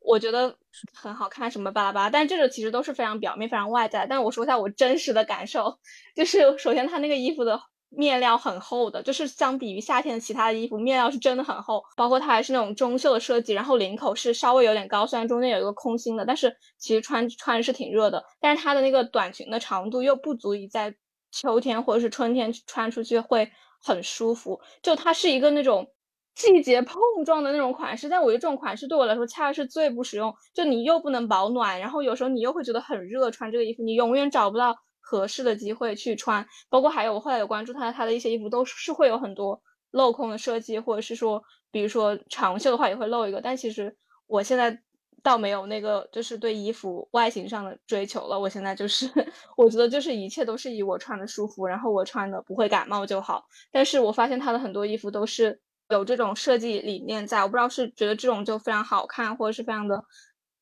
[0.00, 0.54] 我觉得
[0.94, 4.06] 很好看，什么巴拉巴拉，但这个其实都是非常表面、非常外在。
[4.06, 5.78] 但我说一下我真实的感受，
[6.14, 11.82] 就是首先它那个衣服的面料很厚的，就是相比于夏天的其他的衣服，面料是真的很厚。
[11.96, 18.22] 包括它还是那种中袖的设计，然后领口是稍微有点高，虽然中间有一个空心的，但是其实穿穿是挺热的。
[18.40, 20.94] 但是它的那个短裙的长度又不足以在
[21.30, 24.60] 秋天或者是春天穿出去会很舒服。
[24.82, 25.88] 就它是一个那种
[26.36, 30.32] 季节碰撞的那种款式，但我觉得这种款式对我来说恰恰是最不实用。
[30.54, 36.46] 就你又不能保暖，然后有时候你又会觉得很热，穿这个衣服你永远找不到合适的机会去穿。
[36.68, 39.60] 包括还有我后来有关注他他的一些衣服，都是会有很多
[39.92, 43.40] 镂空的设计，或者是说，比如说长袖的话也会露一个。
[43.40, 43.96] 但其实
[44.26, 44.82] 我现在。
[45.22, 48.38] 倒没有那个，就是对衣服外形上的追求了。
[48.38, 49.10] 我现在就是，
[49.56, 53.44] 我觉得就是一切都是以我穿的舒服，然后我穿的不会感冒就好。
[53.72, 60.02] 但是我发现他的很多衣服都是有这种设计理念在，我不知道是觉得这种就非常好看，或者是非常的，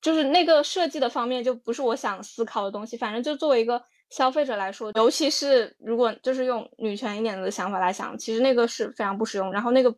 [0.00, 2.96] 就是那个设计的方面就不是我想思考的东西。
[2.96, 9.52] 反正就作为一个消费者来说，尤其是如果就是用女权一点的想法来想，其实那个是非常不实用。
[9.52, 9.94] 然后那个。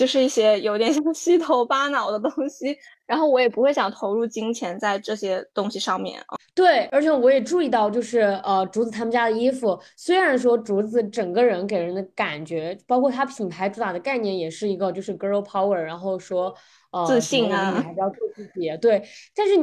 [0.00, 6.38] 就是一些有点像虚头巴脑的东西，然后我也不会想投入金钱在这些东西上面啊。
[6.54, 16.54] 对，而且我也注意到，就是呃，竹子他们家的衣服，虽然说竹子整个人给人的感觉，包括他品牌主打的概念，也是一个就是 girl power，然后说
[16.92, 18.74] 呃自信啊，女孩子要做自己。
[18.80, 19.54] 对，但是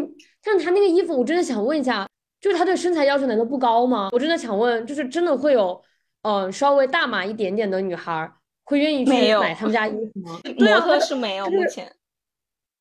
[0.43, 2.07] 像他那个衣服，我真的想问一下，
[2.39, 4.09] 就是他对身材要求难道不高吗？
[4.11, 5.81] 我真的想问，就是真的会有
[6.21, 8.31] 嗯稍微大码一点点的女孩？
[8.67, 10.39] 会愿意去买他们家衣服吗？
[10.59, 11.91] 模特是没有目前。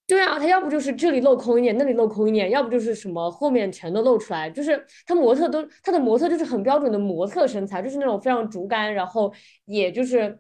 [0.09, 9.33] 对啊，他要不就是这里镂空一点，那里镂空一点，要不就是什么后面全都露出来，就是他模特都他的模特就是很标准的模特身材，就是那种非常竹竿，然后
[9.65, 10.39] 也就是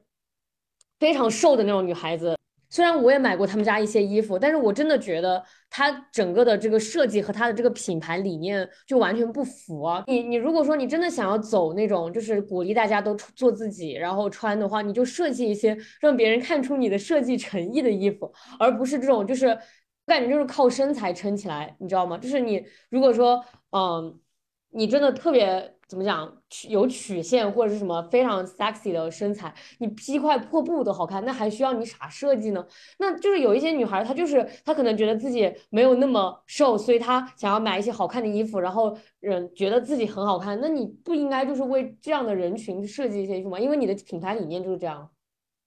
[1.00, 2.35] 非常瘦的那种女孩子。
[2.76, 10.04] 虽然我也买过他们家一些衣服，但是我真的觉得它整个的这个设计和它的这个品牌理念就完全不符啊！
[10.06, 19.58] 你你如果说你真的想要走那种就是鼓励大家都做自己，然后穿的话，你就设计一些让别人看出你的设计诚意的衣服，而不是这种就是我
[20.06, 22.18] 感觉就是靠身材撑起来，你知道吗？
[22.18, 24.20] 就是你如果说嗯，
[24.68, 25.75] 你真的特别。
[25.88, 32.66] 怎么讲曲有曲线或者是什么非常 sexy 的身材，你披块破布都好看，那还需要你啥设计呢？
[32.98, 40.58] 那就是有一些女孩，她就是她可能觉得自己没有那么瘦，所以她想要买一些好看的衣服，然后人觉得自己很好看。
[40.60, 43.60] 那你不应该就是为这样的人群设计一些衣服吗？
[43.60, 45.08] 因为你的品牌理念就是这样，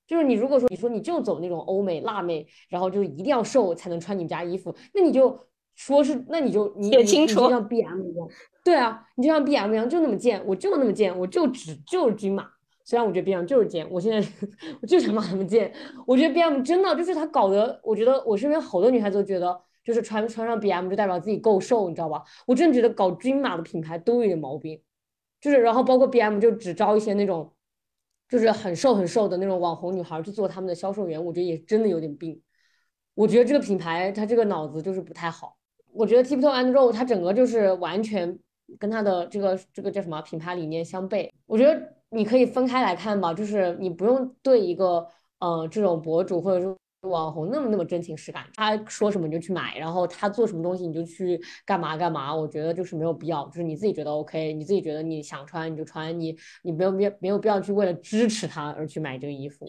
[0.05, 5.39] 就是你如果说你说你就走那种欧美辣妹，然后就一定要瘦才能穿你们家衣服，那你就。
[5.79, 8.27] 说是，那你就你你你就像 B M 一样，
[8.65, 12.45] 对啊，你就像 B M 一样，就那么贱，我就那么贱，我就只就是均码。
[12.83, 14.29] 虽然我觉得 B M 就是贱，我现在
[14.81, 15.73] 我就想骂他们贱。
[16.05, 22.23] 我觉得 B M 真的就是他搞得，我觉得我身边好多女孩子都觉得，就是穿穿上 B M 就代表自己够瘦，你知道吧？
[22.45, 24.81] 我真的觉得搞均码的品牌都有点毛病，
[25.39, 27.53] 就是然后包括 B M 就只招一些那种，
[28.27, 32.41] 就是很瘦很瘦的那种网红女孩去做他们的销售员，我觉得也真的有点病。
[33.13, 35.58] 我觉得这个品牌他这个脑子就是不太好。
[35.91, 38.37] 我觉得 Tiptoe and Roll 它整个就是完全
[38.77, 41.29] 跟它的这个这个叫什么品牌理念相悖。
[41.45, 45.07] 我觉得你可以分开来看吧，就是你不用对一个
[45.39, 46.77] 呃这种博主或者说
[47.09, 52.35] 网红那么那么真情实感，他说什么你就去买，然后他做什么东西你就去干嘛干嘛。
[52.35, 59.65] 我觉得就是没有必要，就是你自己觉得 OK，你自己觉得你想穿你就穿，你你没有没没有必要去为了支持他而去买这个衣服。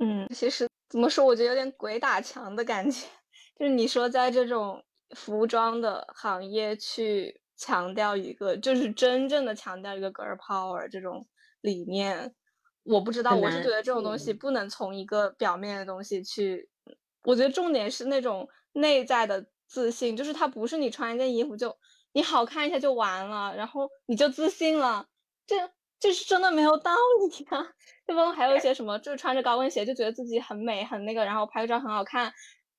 [0.00, 3.06] 嗯，其实怎么说，我觉得有点鬼打墙的感觉，
[3.58, 4.82] 就是你说在这种。
[5.16, 11.26] 服装的行业去强调一个，就是真正的强调一个 girl power 这种
[11.60, 12.34] 理念，
[12.84, 16.68] 我不知道，我是觉得这种东西不能从一个表面的东西去，
[17.24, 21.76] 我觉得重点是那种内在的自信，就是它不是你穿一件衣服就
[22.12, 25.06] 你好看一下就完了，然后你就自信了，
[25.46, 25.56] 这
[25.98, 26.92] 这是真的没有道
[27.28, 27.66] 理啊！
[28.06, 28.30] 对吧？
[28.32, 32.32] 还有一些什么，就是穿着高跟鞋就觉得自己很美很那个，然后拍个照很好看，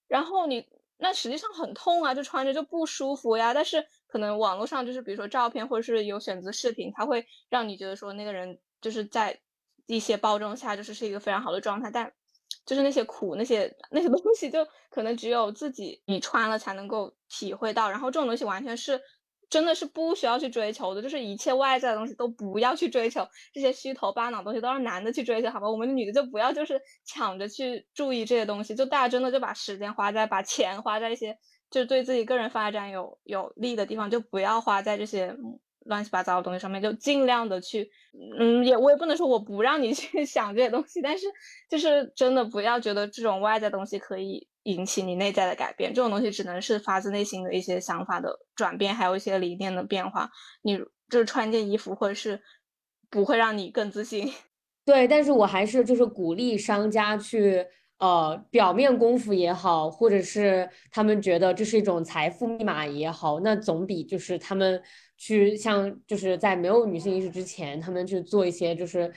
[0.07, 0.65] 然后你。
[0.99, 3.53] 那实际上很痛啊，就穿着就不舒服呀。
[3.53, 9.39] 但是可能网络上就是比如说照片或者是有选择视频，它会让你觉得说那个人就是在
[9.87, 12.11] 一些包装下就是是一个非常好的状态，但
[12.65, 17.89] 就是那些苦那些那些东西就可能只有自己你穿了才能够体会到。
[17.89, 19.01] 然后这种东西完全是。
[19.49, 25.69] 真的是不需要去追求的，就是一切外在的东西都不要去追求，这些虚头巴脑东西都让男的去追求，好吧？
[25.69, 31.37] 我们女的就不要就是抢着去注意这些东西，就大家真的就把时间花在把钱花在一些
[31.71, 35.35] 就对自己个人发展有有利的地方，就不要花在这些
[35.85, 37.89] 乱七八糟的东西上面，就尽量的去，
[38.37, 41.25] 嗯，也我也不能说我不让你去 想这些东西，但是
[41.69, 44.48] 就是真的不要觉得这种外在东西可以。
[44.63, 50.29] 引起你内在的改变，这种东西只能是发自内心的一些想法的转变，还有一些理念的变化。
[50.61, 50.77] 你
[51.09, 52.41] 就是穿件衣服，或者是
[53.09, 54.31] 不会让你更自信。
[54.85, 57.65] 对，但是我还是就是鼓励商家去
[57.99, 64.81] 呃表面功夫也好，或者是他们觉得这是一种财富密码也好，那总比就是他们
[65.17, 69.13] 去像就是在没有女性意识之前，他们去做一些就是。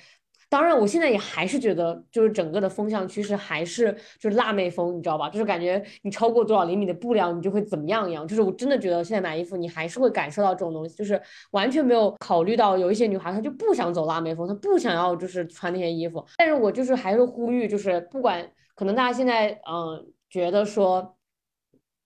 [0.53, 3.91] 当然，我现在也还是觉得，就是整个的风向趋势还是
[4.21, 5.31] 就是辣妹风，你知道吧？
[5.31, 8.29] 就是感觉你超过多少厘米的布料，你就会怎么样一样。
[8.29, 11.19] 就是我真的觉得现在买衣服，你还是会感受到这种东西，就是
[11.53, 16.23] 完全没有考虑到有一些女孩她就不想走辣妹风，她不想要就是穿那些衣服。
[16.37, 21.17] 但是我就是还是呼吁，就是不管可能大家现在嗯觉得说。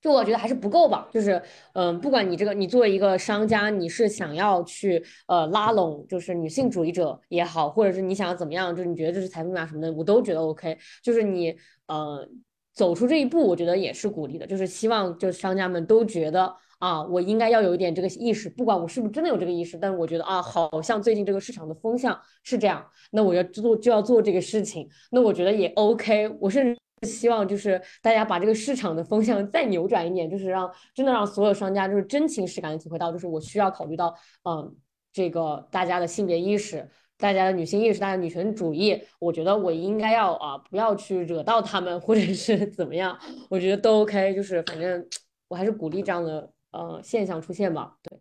[0.07, 1.43] 就我觉得还是不够吧，就是
[1.73, 10.79] 嗯，不管你这个，你作为一个商家，你是想要去呃拉拢就是女性主义者也好，或者是你想要怎么样，就是你觉得这是财富密码什么的，我都觉得 OK。
[11.03, 11.53] 就是你
[11.89, 12.25] 呃
[12.73, 26.29] 走出这一步，我觉得也是鼓励的，就是希望就是商家们都觉得啊，我应该要有一点这个意识，不管我是不是真的有这个意识，但是我觉得啊，好像最近这个市场的风向是这样，那我要做就要做这个事情，那我觉得也 OK。
[26.39, 26.79] 我甚至。
[27.03, 34.75] 希望就是大家把这个市场的风向再扭转一点，就是让真的让所有商家就是真情实感的体会到，就是我需要考虑到，嗯，
[35.13, 36.89] 这个大家的性别意识、
[37.19, 43.19] 大家的女性意识、大家女权主义，我觉得我应该要啊，不要去惹到他们，或者是怎么样，
[43.51, 45.07] 我觉得都 OK，就是反正
[45.49, 48.16] 我还是鼓励这样的呃现象出现吧，对。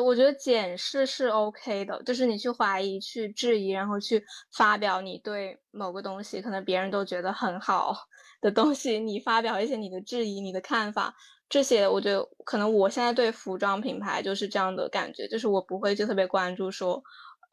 [0.00, 4.24] 我觉得检视是 OK 的，就是你去怀疑、去质疑，然后去
[4.56, 7.94] 发表你对某个东西可能别人都觉得很好
[8.40, 11.14] 的东西，你发表一些你的质疑、你的看法，
[11.48, 17.02] 这些我觉得可能我现在对服装品牌就是这样的感觉，就是我不会就特别关注说，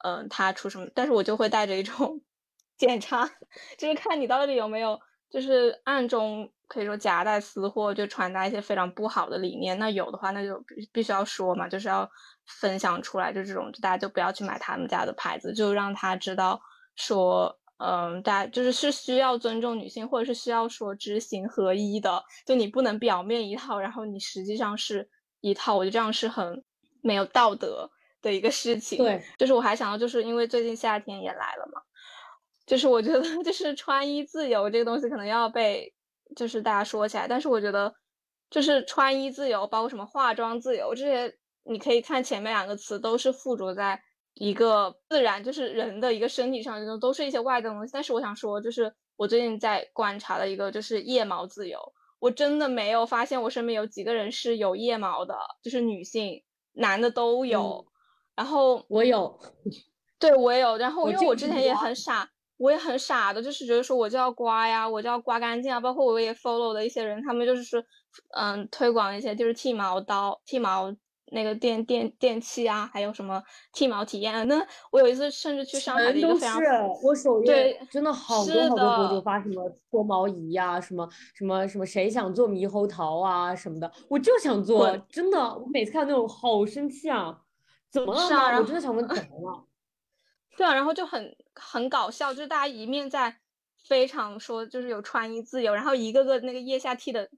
[0.03, 2.21] 嗯，他出什么，但是我就会带着一种
[2.77, 3.29] 检查，
[3.77, 6.51] 就是看你到底有没有，就是暗中。
[6.71, 9.77] 可以说夹带私货，就传达一些非常不好的理念。
[9.77, 12.09] 那有的话，那就必必须要说嘛，就是要
[12.61, 13.33] 分享出来。
[13.33, 16.61] 就这种，就大家就不要去买他们家的牌子，就让他知道
[16.95, 22.23] 说，嗯，大家就是是需要尊重女性，或者是需要说知行合一的。
[22.45, 25.09] 就你不能表面一套，然后你实际上是
[25.41, 25.75] 一套。
[25.75, 26.63] 我觉得这样是很
[27.01, 27.91] 没有道德
[28.21, 28.97] 的一个事情。
[28.97, 31.81] 对，就是我还想到，就是因为最近夏天也来了嘛，
[32.65, 35.93] 就是我觉得 就是穿衣自由这个东西可能要被。
[36.35, 37.93] 就是大家说起来，但是我觉得，
[38.49, 44.01] 就是穿衣自由，包括什么化妆自由这些，你可以看前面两个词都是附着在
[44.35, 47.91] 一个自然，就是人的一个身体上，就都是一些外在的东西。
[47.93, 51.79] 但是我想说，就是我最近在观察的一个，就是腋毛自由，
[52.19, 57.85] 我真的没有发现我身边有几个人是有腋毛的，就是女性、男的都有。
[58.35, 59.39] 然后我有，
[60.17, 60.77] 对我也有。
[60.77, 62.29] 然后因为我之前也很傻。
[62.61, 65.79] 我也很傻的，就是觉得说我就要刮呀，我就要刮干净啊。
[65.79, 67.81] 包括我也 follow 的一些人，他们就是说，
[68.37, 70.93] 嗯，推广一些就是剃毛刀、剃毛
[71.31, 73.41] 那个电电电器啊，还有什么
[73.73, 74.47] 剃毛体验。
[74.47, 76.61] 那我有一次甚至去上海的一个非常，
[77.03, 87.41] 我首页真的好多好多博主发什么脱毛仪呀，什么什么什么谁想做猕猴桃啊什么的，我就想做，真的，我每次看那种好生气啊，
[87.89, 88.59] 怎么了吗？
[88.59, 89.65] 我真的想问怎么了？
[90.57, 93.35] 对啊，然后就很很搞笑，就是大家一面在
[93.87, 97.29] 非常说就是有穿衣自由，然后一个个那个腋下剃的，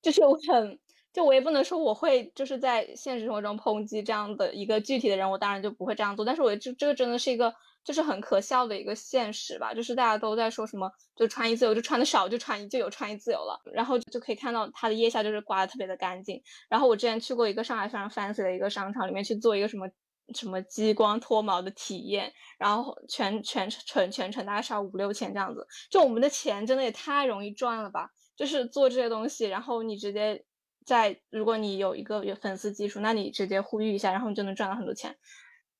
[0.00, 0.78] 就是我很
[1.12, 6.24] 就我也不能说我会就是在现实生活中抨击这样的一个具体的人，我当然就不会这样做。
[6.24, 7.52] 但是我这这个真的是一个
[7.84, 16.40] 就是很可笑的一个现实吧，就是大家都在说什么就穿衣自由，就穿的少就穿衣就有穿衣自由了，然后就可以看到他的腋下就是刮的特别的干净。
[16.68, 19.88] 然后我之前去过一个上海非常 fancy 的一个商场里面去做一个什么。
[20.34, 28.10] 什么激光脱毛的体验，然后全全全全程大概是要五六千这样子，就我们的钱真的也太容易赚了吧？
[28.36, 30.44] 就是做这些东西，然后你直接
[30.84, 35.16] 在，如果你有一个有粉丝基础，那你直接呼吁一下，然后你就能赚到很多钱。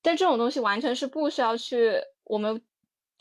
[0.00, 2.62] 但这种东西完全是不需要去，我们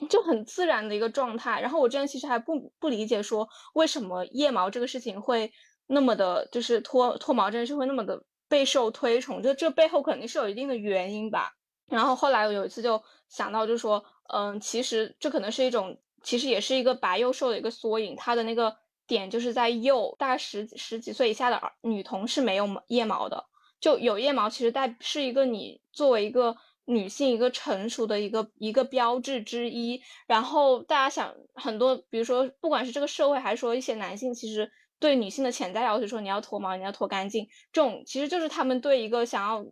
[0.07, 1.59] 就很自然的一个状态。
[1.59, 5.51] 然后我之前其实还不不理解，说为什么腋毛这个事情会
[5.87, 8.23] 那么的，就是脱脱毛这件事会那么的。
[8.47, 11.53] 备受推崇，就这背后肯定是有一定的原因吧。
[11.87, 18.15] 然后后来我有一次就想到，就说，嗯，其实这可能是一种，其实也是一个白幼瘦的一个缩影。
[18.15, 18.75] 它的那个
[19.05, 23.45] 点就是在幼，大概十十几岁以下的儿女童是没有腋毛的，
[23.79, 30.01] 就有腋毛，其实代是一个你作为一个女性一个成熟的一个一个标志之一。
[30.27, 34.71] 然后大家想很多，比如说不管是这个社会还是说一些男性，其实。
[34.99, 39.65] 对女性的潜在要求，说你要脱毛，你要脱干净，这种其实就是他们对一个想要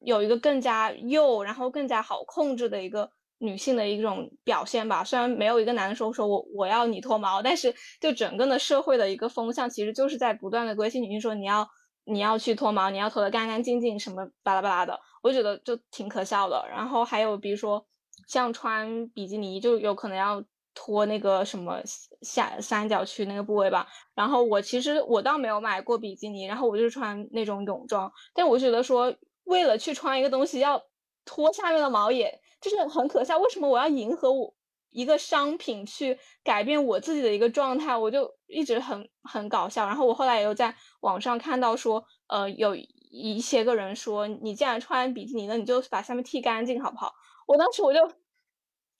[0.00, 5.02] 有一个更加幼，然后更加好控制的一个女性的一种表现吧。
[5.02, 11.66] 虽然没有一个男的说说我我要你脱毛，但是就整个的社会的一个风向，其实就是在不断的规训女性说你要
[12.04, 16.66] 你要去脱毛，你要脱得干干净净，什么巴拉巴拉的，我觉得就挺可笑的。
[16.68, 17.84] 然后还有比如说
[18.28, 20.44] 像穿比基尼，就有可能要。
[20.82, 21.78] 脱那个什么
[22.22, 23.86] 下三角区那个部位吧。
[24.14, 28.10] 然后我其实我倒没有买过比基尼，然后我就是穿那种泳装。
[28.32, 29.14] 但我觉得说
[29.44, 30.82] 为了去穿一个东西要
[31.26, 33.38] 脱下面的毛，也就是很可笑。
[33.38, 34.54] 为什么我要迎合我
[34.88, 37.94] 一个商品去改变我自己的一个状态？
[37.94, 39.84] 我就一直很很搞笑。
[39.84, 47.12] 然后我后来也有在网上看到说，呃，有一些个人说，你既然穿比基尼，那你就把下面剃干净好不好？
[47.46, 48.00] 我当时我就。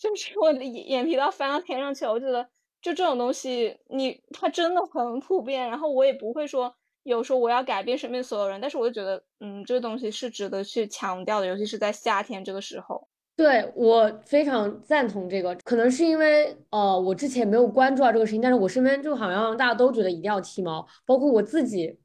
[0.00, 2.42] 就是我的眼皮都要翻到天上去了，我觉得
[2.80, 13.06] 就这种东西，你它真的很普遍，然后我也不会说有说我要改变身边所有人，但是我就觉得，嗯，这个东西是值得去强调的，尤其是在夏天这个时候。
[13.36, 22.00] 对我非常赞同这个，可能是因为呃，我之前没有关注到这个事情，但是我身边就好像大家都觉得一定要剃毛，包括我自己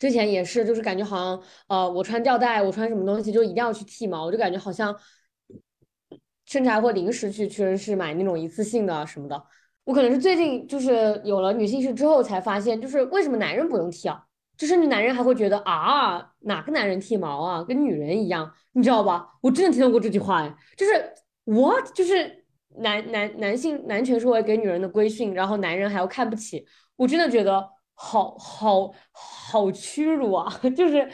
[0.00, 4.92] 之前也是，就是感觉好像呃，我穿吊带，我穿什么东西就一定要去剃毛，我就感觉好像。
[6.50, 9.40] 甚至还会临时去屈臣氏买那种一次性的什么的。
[9.84, 14.24] 我可能是最近就是有了女性意识之后才发现，就是为什么男人不用剃啊？
[14.56, 19.28] 就甚至男人还会觉得啊，哪个男人剃毛啊，跟女人一样，你知道吧？
[19.40, 20.92] 我真的听到过这句话，哎，就是
[21.44, 22.44] 我就是
[22.78, 27.64] 男男男性男权社会给女人的规训，然后男人还要看不起，我真的觉得。
[28.02, 30.50] 好好好屈辱啊！
[30.74, 31.06] 就是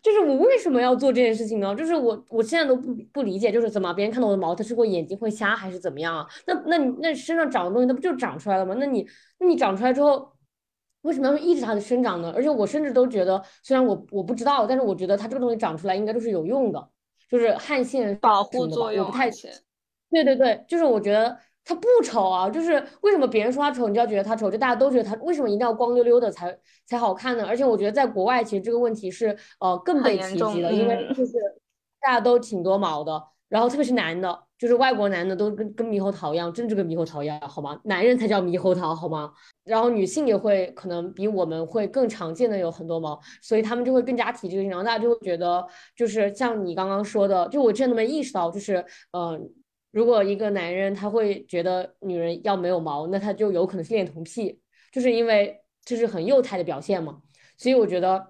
[0.00, 1.74] 就是我为什么要做这件事情呢？
[1.74, 6.24] 就是我我现在都不不理解，就是怎么别人看到我的毛，他是会眼睛会瞎还是怎么样啊？
[6.46, 8.76] 那那你那身上长的东西，那不就长出来了吗？
[8.78, 9.04] 那你
[9.40, 10.30] 那你长出来之后，
[11.02, 12.32] 为什么要抑制它的生长呢？
[12.36, 16.88] 而且我甚至都觉得，虽然我我不知道，但是我觉得它这个东西长出来应该都是有用的，
[17.28, 19.04] 就是汗腺保护作用。
[19.04, 19.28] 我不太
[20.10, 21.36] 对对对，就是我觉得。
[21.68, 24.50] 他不丑啊，就是为什么别人说他丑，你就要觉得他丑？
[24.50, 27.44] 就大家都觉得他为什么一定要光溜溜的才才好看呢？
[27.46, 31.32] 而且我觉得在国外，其实这个问题是呃更被提及的，因为就是
[32.00, 37.78] 大家都挺多毛的，然后特别是男的，就是外国男的都跟跟猕猴桃一样，真的跟猕猴桃一样，好吗？
[37.84, 39.30] 男人才叫猕猴桃，好吗？
[39.64, 45.62] 然后女性也会可能比我们会更常见的有很多毛，所以他们就会更加提这个，然后大家就会觉得
[45.94, 49.52] 就是像你刚刚说的，就我真的没意识到，就是嗯。
[49.98, 54.60] 如果一个男人他会觉得女人要没有毛，那他就有可能是恋童癖，
[54.92, 57.20] 就是因为这是很幼态的表现嘛。
[57.56, 58.24] 所以我觉得，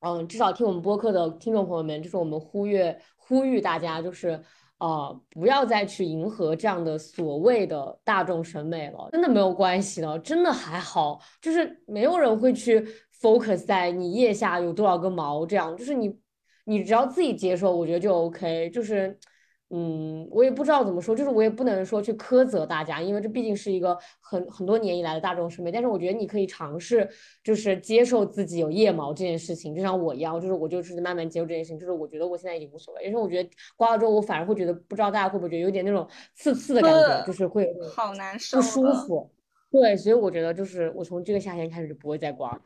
[0.00, 2.82] 嗯，至少听我们播客的听众朋友们，就是我们呼吁
[3.14, 4.42] 呼吁大家，就是
[4.78, 12.84] 呃，不要再去迎合这样的所谓的大众审美了，真的没有关系的，真的还好，就是没有人会去
[13.20, 16.18] focus 在你腋下有多少根毛这样，就是你
[16.64, 19.16] 你只要自己接受，我觉得就 OK，就是。
[19.70, 25.72] 嗯，我也不知道怎么说，就是我也不能说去苛责大家，因为这毕竟是一个很很多年以来的大众审美。
[25.72, 27.08] 但是我觉得你可以尝试，
[27.42, 31.78] 就是接受自己有腋毛这件事情，就像我一样，就是我就是慢慢接受这件事情。
[31.80, 39.28] 就是我觉得我现在已经无所谓，因为我觉得刮了之后，我反而会觉得，不知道大家会不会觉得有点那种刺刺的感觉，就是会好难受，不舒服。
[39.72, 42.56] 对，所以我觉得就是我从这个夏天开始就不会再刮。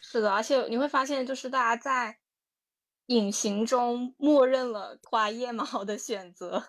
[0.00, 2.16] 是的，而且你会发现，就是大家在。
[3.06, 6.62] 隐形中默认了刮腋毛的选择，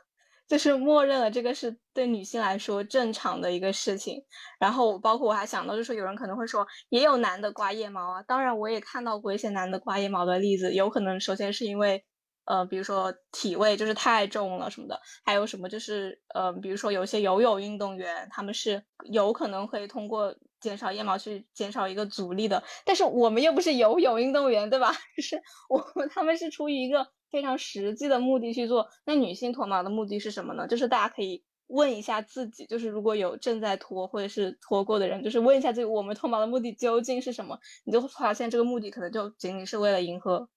[0.48, 4.24] 就是默认了这个是对女性来说正常的一个事情。
[4.60, 8.24] 然后包括我还想到，就是有人可能会说，也有男的刮腋毛啊。
[8.24, 12.04] 当然，我也看到过一些男的刮腋毛的例子，有可能首先是因为。
[12.50, 18.82] 呃，比如说体位就是太重了什么的，还有什么就是，呃，比如说有些游泳运动员，他们是
[19.12, 22.64] 有可能会通过减少腋毛去减少一个阻力的。
[22.86, 24.91] 但是我们又不是游泳运动员，对吧？
[25.16, 28.88] 就是我他们是出于一个非常实际的目的去做。
[29.05, 30.68] 那女性脱毛的目的是什么呢？
[30.68, 37.60] 就是大家可以问一下自己，就是如果有正在脱或者是脱过的人，就是问一下自己，我们脱毛的目的究竟是什么？
[37.86, 40.49] 你就会发现这个目的可能就仅仅是为了迎合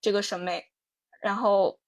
[0.00, 0.64] 这个审美。
[1.20, 1.78] 然后，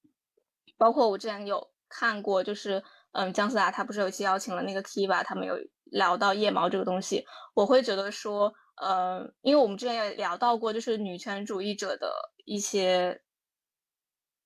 [0.78, 5.54] 包括我之前有看过，就是嗯，姜思达他不是有一期邀请了那个 Kiva，他们有
[5.86, 7.24] 聊到腋毛这个东西，
[7.54, 12.12] 我会觉得说，呃，因为我们之前也聊到过，就是女权主义者的
[12.44, 13.22] 一些。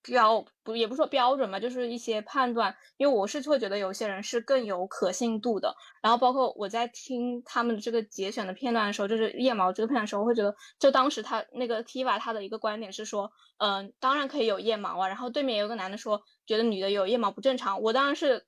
[0.02, 2.74] 标不也不说标准吧，就是一些判断。
[2.96, 5.74] 因为我是会觉得有些人是更有可信度的。
[6.02, 15.06] 然后包括我在听他们这个节选的片段的时候，就是腋毛这个片段的时候，我会觉得，就当时他那个 Tiva 他的一个观点是说，嗯，当然可以有腋毛啊。
[15.06, 17.82] 然后对面有个男的说，觉得女的有腋毛不正常。
[17.82, 18.46] 我当然是，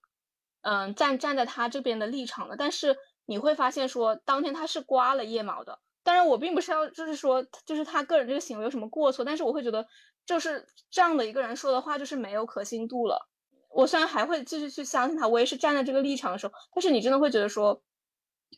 [0.63, 2.57] 嗯，站站在他这边的立场的。
[2.57, 2.97] 但是
[3.27, 5.79] 你会发现说，当天他是刮了腋毛的。
[6.03, 9.87] 当然我并不是要就是说，就是他个人这个行为有什么过错，但是我会觉得。
[10.25, 13.29] 就是这样的一个人说的话，就是没有可信度了。
[13.69, 17.83] 我虽然还会继续去相信他，我也是站在这个立场的时候，但是你真的会觉得说，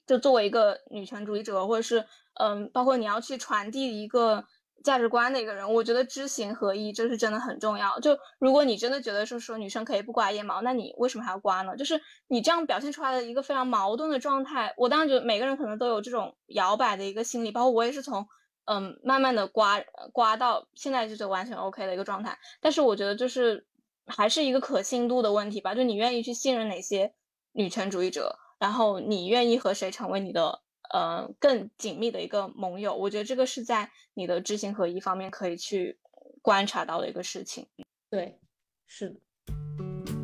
[0.07, 4.44] 就作为一个女权主义者，或者是嗯，包括你要去传递一个
[4.85, 7.99] 价值观的一个人，我觉得知行合一这是真的很重要。
[8.01, 11.74] 就如果你真的觉得是说女生可以不刮腋毛，那你为什么还要刮呢？
[11.74, 14.74] 就是你这样表现出来的一个非常矛盾的状态。
[14.76, 18.28] 我当然觉得每个人可能都有这种摇摆的一个心理，包括我也是从
[18.66, 19.82] 嗯慢慢的刮
[20.12, 22.39] 刮到现在就是完全 OK 的一个状态。
[22.61, 23.66] 但是我觉得就是
[24.07, 27.14] 还是一个可信度的问题吧，就你愿意去信任哪些
[27.53, 30.61] 女权主义者，然后你愿意和谁成为你的。
[30.93, 35.99] 呃，更紧密的一个盟友，我觉得这个是在你的知行合一方面可以去
[36.43, 37.66] 观察到的一个事情。
[38.11, 38.39] 对，
[38.87, 39.16] 是的。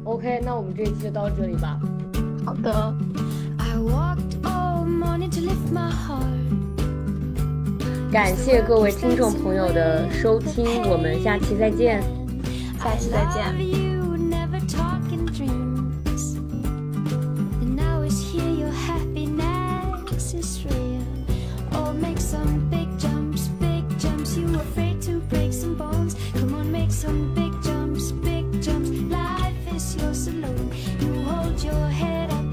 [0.04, 1.78] OK，那我们这一期就到这里吧。
[2.44, 2.94] 好的。
[8.12, 12.02] 感谢各位听众朋友的收听，我们下期再见。
[12.76, 13.89] 下期再见。
[22.00, 24.36] make some big jumps, big jumps.
[24.36, 26.16] You afraid to break some bones?
[26.34, 28.90] Come on, make some big jumps, big jumps.
[28.90, 30.72] Life is yours alone.
[31.00, 32.49] You hold your head up.